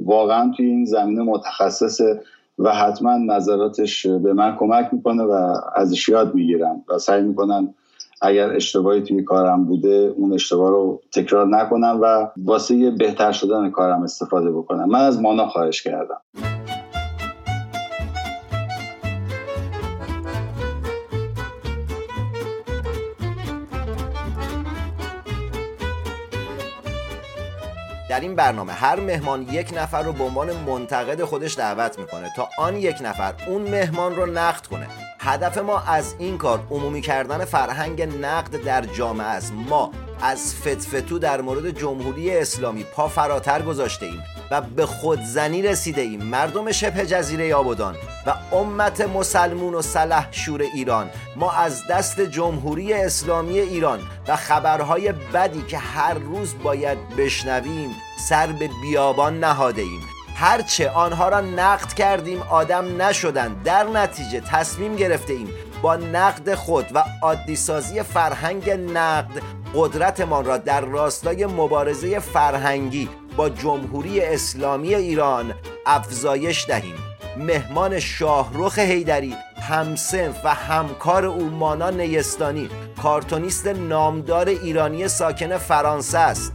واقعا 0.05 0.53
توی 0.57 0.67
این 0.67 0.85
زمینه 0.85 1.23
متخصصه 1.23 2.21
و 2.59 2.73
حتما 2.75 3.17
نظراتش 3.17 4.07
به 4.07 4.33
من 4.33 4.57
کمک 4.57 4.89
می‌کنه 4.93 5.23
و 5.23 5.55
ازش 5.75 6.09
یاد 6.09 6.35
می‌گیرم 6.35 6.85
و 6.89 6.99
سعی 6.99 7.23
می‌کنم 7.23 7.75
اگر 8.23 8.51
اشتباهی 8.51 9.03
توی 9.03 9.23
کارم 9.23 9.65
بوده 9.65 10.15
اون 10.17 10.33
اشتباه 10.33 10.71
رو 10.71 11.01
تکرار 11.13 11.47
نکنم 11.47 11.99
و 12.03 12.29
واسه 12.45 12.91
بهتر 12.91 13.33
شدن 13.33 13.71
کارم 13.71 14.03
استفاده 14.03 14.51
بکنم. 14.51 14.89
من 14.89 15.01
از 15.01 15.23
مانا 15.23 15.47
خواهش 15.47 15.83
کردم. 15.83 16.21
در 28.17 28.23
این 28.23 28.35
برنامه 28.35 28.73
هر 28.73 29.01
مهمان 29.01 29.43
یک 29.43 29.73
نفر 29.77 30.03
رو 30.03 30.13
به 30.13 30.25
عنوان 30.25 30.57
منتقد 30.57 31.25
خودش 31.25 31.57
دعوت 31.59 31.99
می‌کنه 31.99 32.33
تا 32.37 32.49
آن 32.59 32.77
یک 32.77 32.97
نفر 33.01 33.35
اون 33.47 33.63
مهمان 33.63 34.17
رو 34.17 34.27
نقد 34.27 34.67
کنه. 34.67 34.87
هدف 35.27 35.59
ما 35.59 35.81
از 35.81 36.15
این 36.19 36.39
کار 36.39 36.67
عمومی 36.71 37.01
کردن 37.01 37.45
فرهنگ 37.45 38.03
نقد 38.03 38.63
در 38.63 38.83
جامعه 38.83 39.27
است. 39.27 39.53
ما 39.53 39.91
از 40.23 40.55
فتفتو 40.55 41.19
در 41.19 41.41
مورد 41.41 41.71
جمهوری 41.71 42.37
اسلامی 42.37 42.85
پا 42.85 43.09
فراتر 43.09 43.63
گذاشته 43.63 44.07
ایم 44.07 44.23
و 44.51 44.61
به 44.61 44.87
خودزنی 44.87 45.63
رسیده 45.63 46.01
ایم 46.01 46.23
مردم 46.23 46.73
شبه 46.73 47.07
جزیره 47.07 47.55
آبادان 47.55 47.97
و 48.27 48.35
امت 48.53 49.01
مسلمون 49.01 49.75
و 49.75 49.83
سلح 49.83 50.29
شور 50.31 50.63
ایران. 50.63 51.11
ما 51.37 51.53
از 51.53 51.87
دست 51.91 52.21
جمهوری 52.21 52.93
اسلامی 52.93 53.59
ایران 53.59 54.01
و 54.29 54.37
خبرهای 54.37 55.13
بدی 55.13 55.63
که 55.63 55.79
هر 55.79 56.15
روز 56.15 56.55
باید 56.63 56.99
بشنویم 57.17 57.91
سر 58.29 58.47
به 58.47 58.71
بیابان 58.83 59.41
نهاده 59.41 59.83
ایم 59.83 60.16
هرچه 60.39 60.91
آنها 60.91 61.29
را 61.29 61.41
نقد 61.41 61.93
کردیم 61.93 62.43
آدم 62.43 63.03
نشدن 63.03 63.55
در 63.65 63.85
نتیجه 63.85 64.41
تصمیم 64.41 64.97
گرفته 64.97 65.33
ایم 65.33 65.49
با 65.83 65.97
نقد 65.97 66.55
خود 66.55 66.87
و 66.95 67.05
عادی 67.23 67.57
سازی 67.57 68.03
فرهنگ 68.03 68.71
نقد 68.71 69.43
قدرتمان 69.75 70.45
را 70.45 70.57
در 70.57 70.81
راستای 70.81 71.47
مبارزه 71.47 72.19
فرهنگی 72.19 73.09
با 73.37 73.49
جمهوری 73.49 74.21
اسلامی 74.21 74.95
ایران 74.95 75.55
افزایش 75.87 76.67
دهیم. 76.67 76.95
مهمان 77.37 78.01
شاهرخ 78.01 78.79
هیدری 78.79 79.37
همسنف 79.69 80.45
و 80.45 80.55
همکار 80.55 81.25
او 81.25 81.51
مانا 81.51 81.91
نیستانی 81.91 82.71
کارتونیست 83.03 83.67
نامدار 83.67 84.49
ایرانی 84.49 85.09
ساکن 85.09 85.59
فرانسه 85.59 86.19
است. 86.19 86.53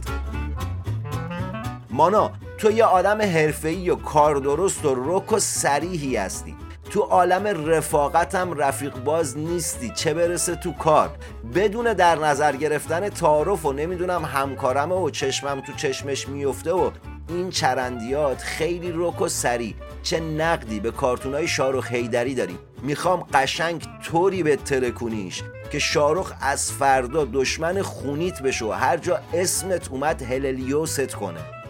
مانا 1.90 2.30
تو 2.62 2.70
یه 2.70 2.84
آدم 2.84 3.22
حرفه‌ای 3.22 3.90
و 3.90 3.94
کار 3.94 4.36
درست 4.36 4.84
و 4.84 4.94
رک 5.06 5.32
و 5.32 5.38
سریحی 5.38 6.16
هستی. 6.16 6.56
تو 6.90 7.00
عالم 7.00 7.68
رفاقتم 7.70 8.52
رفیق 8.52 8.94
باز 8.94 9.38
نیستی. 9.38 9.90
چه 9.90 10.14
برسه 10.14 10.54
تو 10.56 10.72
کار؟ 10.72 11.10
بدون 11.54 11.92
در 11.92 12.18
نظر 12.18 12.56
گرفتن 12.56 13.08
تعارف 13.08 13.66
و 13.66 13.72
نمی‌دونم 13.72 14.24
همکارم 14.24 14.92
و 14.92 15.10
چشمم 15.10 15.60
تو 15.60 15.72
چشمش 15.72 16.28
میفته 16.28 16.72
و 16.72 16.90
این 17.28 17.50
چرندیات 17.50 18.42
خیلی 18.42 18.92
رک 18.96 19.20
و 19.20 19.28
سری 19.28 19.74
چه 20.02 20.20
نقدی 20.20 20.80
به 20.80 20.90
کارتونای 20.90 21.48
شارخ 21.48 21.92
هیدری 21.92 22.34
داریم 22.34 22.58
می‌خوام 22.82 23.26
قشنگ 23.34 23.86
طوری 24.04 24.42
به 24.42 24.56
ترکونیش 24.56 25.42
که 25.72 25.78
شارخ 25.78 26.32
از 26.40 26.72
فردا 26.72 27.24
دشمن 27.32 27.82
خونیت 27.82 28.42
بشه 28.42 28.64
و 28.64 28.70
هر 28.70 28.96
جا 28.96 29.20
اسمت 29.34 29.90
اومد 29.90 30.22
هللیوست 30.22 31.14
کنه. 31.14 31.61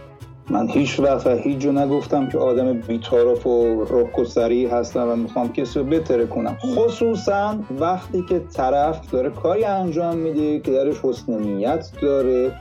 من 0.50 0.68
هیچ 0.68 1.00
وقت 1.00 1.26
هیچ 1.26 1.58
جا 1.58 1.70
نگفتم 1.70 2.28
که 2.28 2.38
آدم 2.38 2.72
بیتارف 2.72 3.46
و 3.46 3.84
رک 3.90 4.18
و 4.18 4.24
سریع 4.24 4.70
هستم 4.70 5.08
و 5.08 5.16
می‌خوام 5.16 5.52
کسی 5.52 5.78
رو 5.78 5.84
بتره 5.84 6.26
کنم. 6.26 6.56
خصوصا 6.60 7.58
وقتی 7.80 8.24
که 8.28 8.40
طرف 8.54 9.10
داره 9.10 9.30
کاری 9.30 9.64
انجام 9.64 10.16
میده 10.16 10.60
که 10.60 10.72
درش 10.72 10.94
حسن 11.02 11.38
نیت 11.38 11.90
داره 12.02 12.52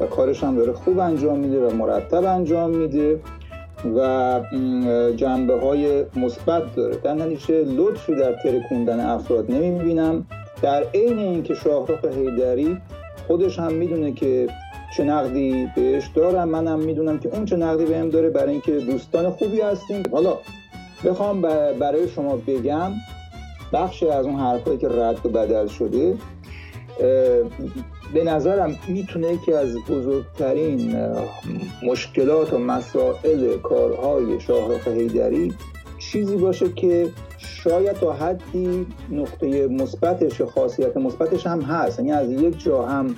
و 0.00 0.06
کارش 0.06 0.44
هم 0.44 0.56
داره 0.56 0.72
خوب 0.72 0.98
انجام 0.98 1.38
میده 1.38 1.66
و 1.66 1.76
مرتب 1.76 2.24
انجام 2.24 2.70
میده 2.70 3.20
و 3.96 4.40
جنبه 5.16 5.60
های 5.60 6.04
مثبت 6.16 6.74
داره. 6.76 6.96
در 6.96 7.14
نتیجه 7.14 7.64
لطفی 7.64 8.14
در 8.14 8.32
ترکوندن 8.32 9.00
افراد 9.00 9.52
نمی‌بینم. 9.52 10.26
در 10.62 10.84
عین 10.94 11.18
اینکه 11.18 11.54
شاهرخ 11.54 12.04
هیدری 12.04 12.78
خودش 13.26 13.58
هم 13.58 13.72
می‌دونه 13.72 14.12
که 14.12 14.48
چه 14.96 15.04
نقدی 15.04 15.68
بهش 15.76 16.06
دارم؟ 16.14 16.48
منم 16.48 16.78
می‌دونم 16.78 17.18
که 17.18 17.28
اون 17.28 17.44
چه 17.44 17.56
نقدی 17.56 17.84
بهم 17.84 18.10
داره 18.10 18.30
برای 18.30 18.52
اینکه 18.52 18.72
دوستان 18.72 19.30
خوبی 19.30 19.60
هستیم. 19.60 20.02
حالا 20.12 20.38
بخوام 21.04 21.40
برای 21.78 22.08
شما 22.08 22.36
بگم 22.36 22.92
بخشی 23.72 24.08
از 24.08 24.26
اون 24.26 24.34
حرفایی 24.34 24.78
که 24.78 24.88
رد 24.88 25.26
و 25.26 25.28
بدل 25.28 25.66
شده 25.66 26.14
به 28.14 28.24
نظرم 28.24 28.76
می‌تونه 28.88 29.38
که 29.46 29.56
از 29.56 29.76
بزرگترین 29.88 30.96
مشکلات 31.82 32.52
و 32.52 32.58
مسائل 32.58 33.56
کارهای 33.56 34.40
شاهرخ 34.40 34.88
هیدری 34.88 35.54
چیزی 35.98 36.36
باشه 36.36 36.72
که 36.72 37.08
شاید 37.38 37.92
تا 37.92 38.12
حدی 38.12 38.86
نقطه 39.10 39.66
مثبتش 39.66 40.42
خاصیت 40.42 40.96
مثبتش 40.96 41.46
هم 41.46 41.60
هست. 41.60 41.98
یعنی 41.98 42.12
از 42.12 42.30
یک 42.30 42.64
جا 42.64 42.82
هم 42.82 43.14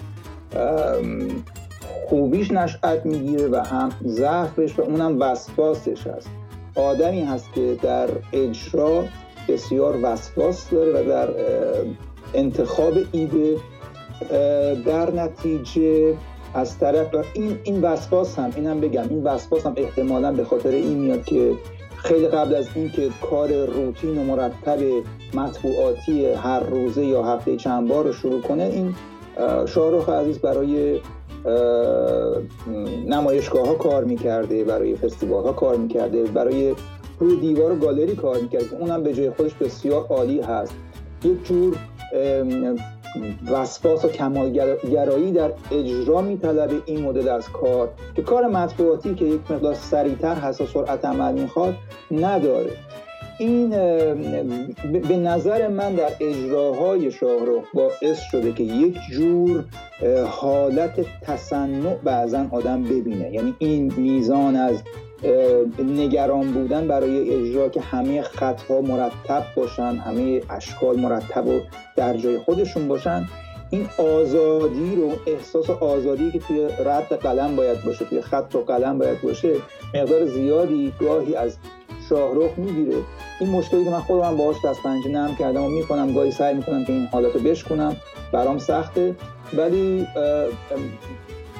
خوبیش 2.08 2.50
نشأت 2.50 3.06
می‌گیره 3.06 3.48
و 3.48 3.56
هم 3.56 3.90
ضعفش 4.06 4.78
و 4.78 4.82
اونم 4.82 5.20
وسواسش 5.20 6.06
هست. 6.06 6.30
آدمی 6.74 7.22
هست 7.22 7.52
که 7.54 7.76
در 7.82 8.08
اجرا 8.32 9.04
بسیار 9.48 9.98
وسواس 10.02 10.70
داره 10.70 10.92
و 10.92 11.08
در 11.08 11.28
انتخاب 12.34 12.92
ایده 13.12 13.56
در 14.86 15.10
نتیجه 15.14 16.14
از 16.54 16.78
طرف 16.78 17.14
این 17.34 17.58
این 17.64 17.80
وسواس 17.80 18.38
هم 18.38 18.50
اینم 18.56 18.80
بگم 18.80 19.08
این 19.10 19.22
وسواس 19.22 19.66
هم 19.66 19.72
احتمالا 19.76 20.32
به 20.32 20.44
خاطر 20.44 20.68
این 20.68 20.98
میاد 20.98 21.24
که 21.24 21.52
خیلی 21.96 22.28
قبل 22.28 22.54
از 22.54 22.66
اینکه 22.74 23.10
کار 23.30 23.64
روتین 23.64 24.18
و 24.18 24.24
مرتب 24.24 24.78
مطبوعاتی 25.34 26.26
هر 26.26 26.60
روزه 26.60 27.04
یا 27.04 27.22
هفته 27.22 27.56
چند 27.56 27.88
بار 27.88 28.04
رو 28.04 28.12
شروع 28.12 28.40
کنه 28.40 28.62
این 28.62 28.94
شاهرخ 29.66 30.08
عزیز 30.08 30.38
برای 30.38 31.00
نمایشگاه 33.06 33.66
ها 33.66 33.74
کار 33.74 34.04
می‌کرده 34.04 34.64
برای 34.64 34.96
فستیوال 34.96 35.44
ها 35.44 35.52
کار 35.52 35.76
می‌کرده 35.76 36.24
برای 36.24 36.74
روی 37.18 37.36
دیوار 37.36 37.76
گالری 37.76 38.16
کار 38.16 38.38
می‌کرده 38.38 38.76
اونم 38.80 39.02
به 39.02 39.14
جای 39.14 39.30
خودش 39.30 39.54
بسیار 39.54 40.06
عالی 40.06 40.40
هست. 40.40 40.74
یک 41.24 41.44
جور 41.44 41.76
وسواس 43.52 44.04
و 44.04 44.08
کمالگرایی 44.08 45.32
در 45.32 45.52
اجرا 45.70 46.20
میطلبه 46.20 46.74
این 46.86 47.02
مدل 47.02 47.28
از 47.28 47.48
کار 47.48 47.88
که 48.16 48.22
کار 48.22 48.46
مطبوعاتی 48.46 49.14
که 49.14 49.24
یک 49.24 49.50
مقدار 49.50 49.74
سریعتر 49.74 50.34
هست 50.34 50.60
و 50.60 50.66
سرعت 50.66 51.04
عمل 51.04 51.32
می‌خواد 51.32 51.74
نداره. 52.10 52.70
این 53.42 53.70
به 55.08 55.16
نظر 55.16 55.68
من 55.68 55.94
در 55.94 56.10
اجراهای 56.20 57.10
شاهرخ 57.10 57.64
باعث 57.74 58.20
شده 58.30 58.52
که 58.52 58.62
یک 58.62 58.96
جور 59.10 59.64
حالت 60.30 61.06
تصنع 61.22 61.94
بعضا 61.94 62.46
آدم 62.50 62.82
ببینه. 62.82 63.32
یعنی 63.32 63.54
این 63.58 63.92
میزان 63.96 64.56
از 64.56 64.82
نگران 65.78 66.52
بودن 66.52 66.88
برای 66.88 67.30
اجرا 67.30 67.68
که 67.68 67.80
همه 67.80 68.22
خطها 68.22 68.80
مرتب 68.80 69.44
باشن 69.56 69.96
همه 69.96 70.40
اشکال 70.50 71.00
مرتب 71.00 71.46
و 71.46 71.60
در 71.96 72.16
جای 72.16 72.38
خودشون 72.38 72.88
باشن 72.88 73.28
این 73.70 73.88
آزادی 73.98 74.96
رو 74.96 75.12
احساس 75.26 75.70
آزادی 75.70 76.30
که 76.30 76.38
توی 76.38 76.68
رد 76.84 77.12
قلم 77.12 77.56
باید 77.56 77.84
باشه 77.84 78.04
توی 78.04 78.20
خط 78.20 78.54
و 78.54 78.58
قلم 78.58 78.98
باید 78.98 79.22
باشه 79.22 79.54
مقدار 79.94 80.26
زیادی 80.26 80.92
گاهی 81.00 81.34
از 81.34 81.56
شاهرخ 82.12 82.50
می‌گیره. 82.56 82.96
این 83.40 83.50
مشکلی 83.50 83.84
که 83.84 83.90
من 83.90 84.00
خودم 84.00 84.36
باهاش 84.36 84.56
دست 84.64 84.82
پنجه 84.82 85.10
نرم 85.10 85.36
کردم 85.36 85.62
و 85.62 85.68
می‌کنم 85.68 86.12
گاهی 86.12 86.30
سعی 86.30 86.54
می‌کنم 86.54 86.84
که 86.84 86.92
این 86.92 87.08
حالت 87.12 87.34
رو 87.34 87.40
بشکنم 87.40 87.96
برام 88.32 88.58
سخته. 88.58 89.14
ولی 89.56 90.06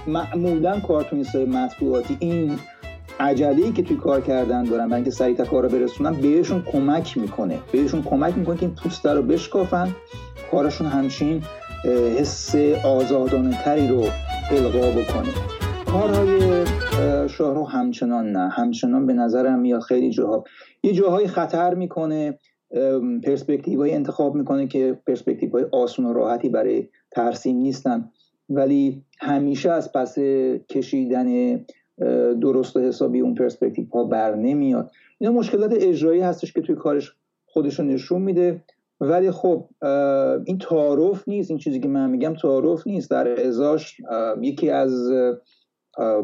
معمولا 0.07 0.81
کارتونیست 0.81 1.35
های 1.35 1.45
مطبوعاتی 1.45 2.17
این 2.21 2.59
عجله 3.21 3.73
که 3.73 3.83
توی 3.83 3.97
کار 3.97 4.21
کردن 4.21 4.65
دارن 4.65 4.85
برای 4.85 4.95
اینکه 4.95 5.11
سریعتر 5.11 5.45
کار 5.45 5.63
رو 5.63 5.69
برسونن 5.69 6.13
بهشون 6.13 6.63
کمک 6.73 7.19
می‌کنه. 7.19 7.59
بهشون 7.73 8.03
کمک 8.03 8.39
می‌کنه 8.39 8.57
که 8.57 8.67
این 8.67 8.75
پوست 8.75 9.07
رو 9.07 9.23
بشکافن. 9.23 9.95
کارشون 10.51 10.87
همچین 10.87 11.43
حس 12.19 12.55
آزادانه 12.85 13.63
تری 13.65 13.89
رو 13.89 14.05
القا 14.51 14.91
بکنه. 14.91 15.62
کارهای 15.93 16.65
شاهرو 17.29 17.65
همچنان 17.65 18.33
نه. 18.33 18.49
همچنان 18.49 19.07
به 19.07 19.13
نظرم 19.13 19.59
میاد 19.59 19.81
خیلی 19.81 20.11
جاها. 20.11 20.45
یه 20.83 20.93
جاهای 20.93 21.27
خطر 21.27 21.75
می‌کنه 21.75 22.39
پرسپکتیو 23.25 23.81
های 23.81 23.95
انتخاب 23.95 24.35
می‌کنه 24.35 24.67
که 24.67 24.99
پرسپکتیو 25.07 25.51
های 25.51 25.65
آسون 25.73 26.07
و 26.07 26.13
راحتی 26.13 26.49
برای 26.49 26.89
ترسیم 27.11 27.57
نیستن. 27.57 28.11
ولی 28.49 29.03
همیشه 29.21 29.71
از 29.71 29.93
پس 29.93 30.19
کشیدن 30.71 31.57
درست 32.41 32.77
و 32.77 32.81
حسابی 32.81 33.21
اون 33.21 33.35
پرسپکتیو 33.35 33.87
ها 33.93 34.05
بر 34.05 34.35
نمیاد. 34.35 34.91
اینا 35.19 35.33
مشکلات 35.33 35.73
اجرایی 35.81 36.21
هستش 36.21 36.53
که 36.53 36.61
توی 36.61 36.75
کارش 36.75 37.13
خودش 37.47 37.79
رو 37.79 37.85
نشون 37.85 38.23
میده. 38.23 38.65
ولی 39.01 39.31
خب 39.31 39.69
این 40.45 40.59
تعارف 40.59 41.29
نیست. 41.29 41.51
این 41.51 41.59
چیزی 41.59 41.81
که 41.81 41.89
من 41.89 42.11
میگم 42.11 42.35
تعارف 42.35 42.87
نیست. 42.87 43.11
در 43.11 43.47
ازاش 43.47 44.01
یکی 44.41 44.71
از 44.71 45.13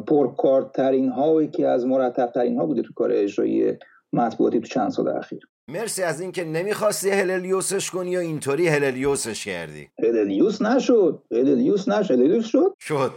پرکارترین 0.06 1.08
ها 1.08 1.34
و 1.34 1.42
یکی 1.42 1.64
از 1.64 1.86
مرتب 1.86 2.30
ترین 2.34 2.58
ها 2.58 2.66
بوده 2.66 2.82
تو 2.82 2.92
کار 2.96 3.12
اجرایی 3.12 3.72
مطبوعاتی 4.12 4.60
تو 4.60 4.66
چند 4.66 4.90
سال 4.90 5.08
اخیر. 5.08 5.48
مرسی 5.68 6.02
از 6.02 6.20
اینکه 6.20 6.44
نمی‌خواستی 6.44 7.10
هللیوسش 7.10 7.90
کنی 7.90 8.16
و 8.16 8.20
اینطوری 8.20 8.68
هللیوسش 8.68 9.44
کردی. 9.44 9.88
هللیوس 10.02 10.62
نشد. 10.62 11.22
هللیوس 11.32 11.88
نشد. 11.88 12.14
هللیوس 12.14 12.46
شد. 12.46 12.74
شد. 12.80 13.12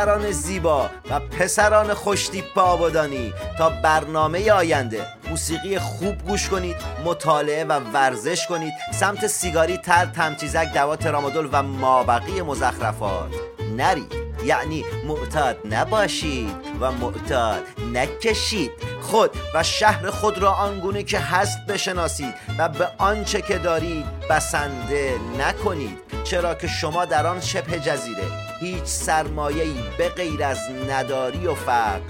دختران 0.00 0.30
زیبا 0.30 0.90
و 1.10 1.20
پسران 1.20 1.94
خوشتیپ 1.94 2.58
آبادانی 2.58 3.34
تا 3.58 3.70
برنامه 3.70 4.52
آینده 4.52 5.06
موسیقی 5.30 5.78
خوب 5.78 6.18
گوش 6.18 6.48
کنید 6.48 6.76
مطالعه 7.04 7.64
و 7.64 7.80
ورزش 7.92 8.46
کنید. 8.46 8.72
سمت 8.92 9.26
سیگاری 9.26 9.76
تر 9.76 10.06
تمچیزک 10.06 10.72
دوا 10.74 10.96
ترامادول 10.96 11.48
و 11.52 11.62
مابقی 11.62 12.42
مزخرفات. 12.42 13.30
نرید 13.76 14.12
یعنی 14.44 14.84
معتاد 15.06 15.56
نباشید 15.70 16.54
و 16.80 16.92
معتاد 16.92 17.62
نکشید. 17.92 18.70
خود 19.00 19.30
و 19.54 19.62
شهر 19.62 20.10
خود 20.10 20.38
را 20.38 20.52
آنگونه 20.52 21.02
که 21.02 21.18
هست 21.18 21.58
بشناسید 21.68 22.34
و 22.58 22.68
به 22.68 22.88
آنچه 22.98 23.42
که 23.42 23.58
دارید 23.58 24.06
بسنده 24.30 25.14
نکنید. 25.38 25.98
چرا 26.24 26.54
که 26.54 26.66
شما 26.66 27.04
در 27.04 27.26
آن 27.26 27.40
شبه 27.40 27.78
جزیره. 27.78 28.49
هیچ 28.60 28.84
سرمایه‌ای 28.84 29.74
به 29.98 30.08
غیر 30.08 30.44
از 30.44 30.58
نداری 30.90 31.46
و 31.46 31.54
فقر 31.54 32.00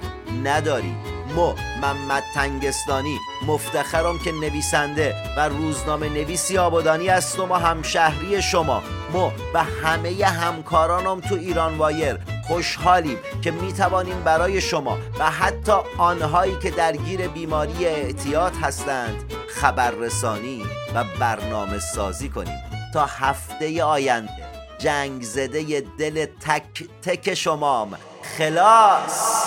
ندارید 0.44 0.96
مو 1.36 1.55
محمد 1.82 2.22
تنگستانی 2.34 3.18
مفتخرم 3.46 4.18
که 4.18 4.32
نویسنده 4.32 5.14
و 5.36 5.48
روزنامه 5.48 6.09
نویسی 6.09 6.59
آبادانی 6.59 7.09
هستم 7.09 7.51
و 7.51 7.55
همشهری 7.55 8.42
شما. 8.42 8.82
مو 9.12 9.30
و 9.55 9.64
همه 9.64 10.24
همکارانم 10.24 11.20
تو 11.20 11.34
ایران 11.34 11.78
وایر. 11.78 12.18
خوشحالیم 12.46 13.18
که 13.42 13.51
می‌توانیم 13.51 14.22
برای 14.24 14.61
شما 14.61 14.98
و 15.18 15.30
حتی 15.30 15.72
آنهایی 15.98 16.57
که 16.62 16.70
درگیر 16.70 17.28
بیماری 17.28 17.86
اعتیاد 17.86 18.53
هستند 18.62 19.32
خبررسانی 19.48 20.62
و 20.94 21.05
برنامه 21.20 21.78
سازی 21.78 22.28
کنیم. 22.28 22.59
تا 22.94 23.07
هفته 23.07 23.84
آینده. 23.84 24.59
جنگ 24.81 25.22
زده 25.22 25.81
دل 25.99 26.26
تک 26.41 26.89
تک 27.03 27.35
شمام. 27.35 27.99
خلاص. 28.39 29.45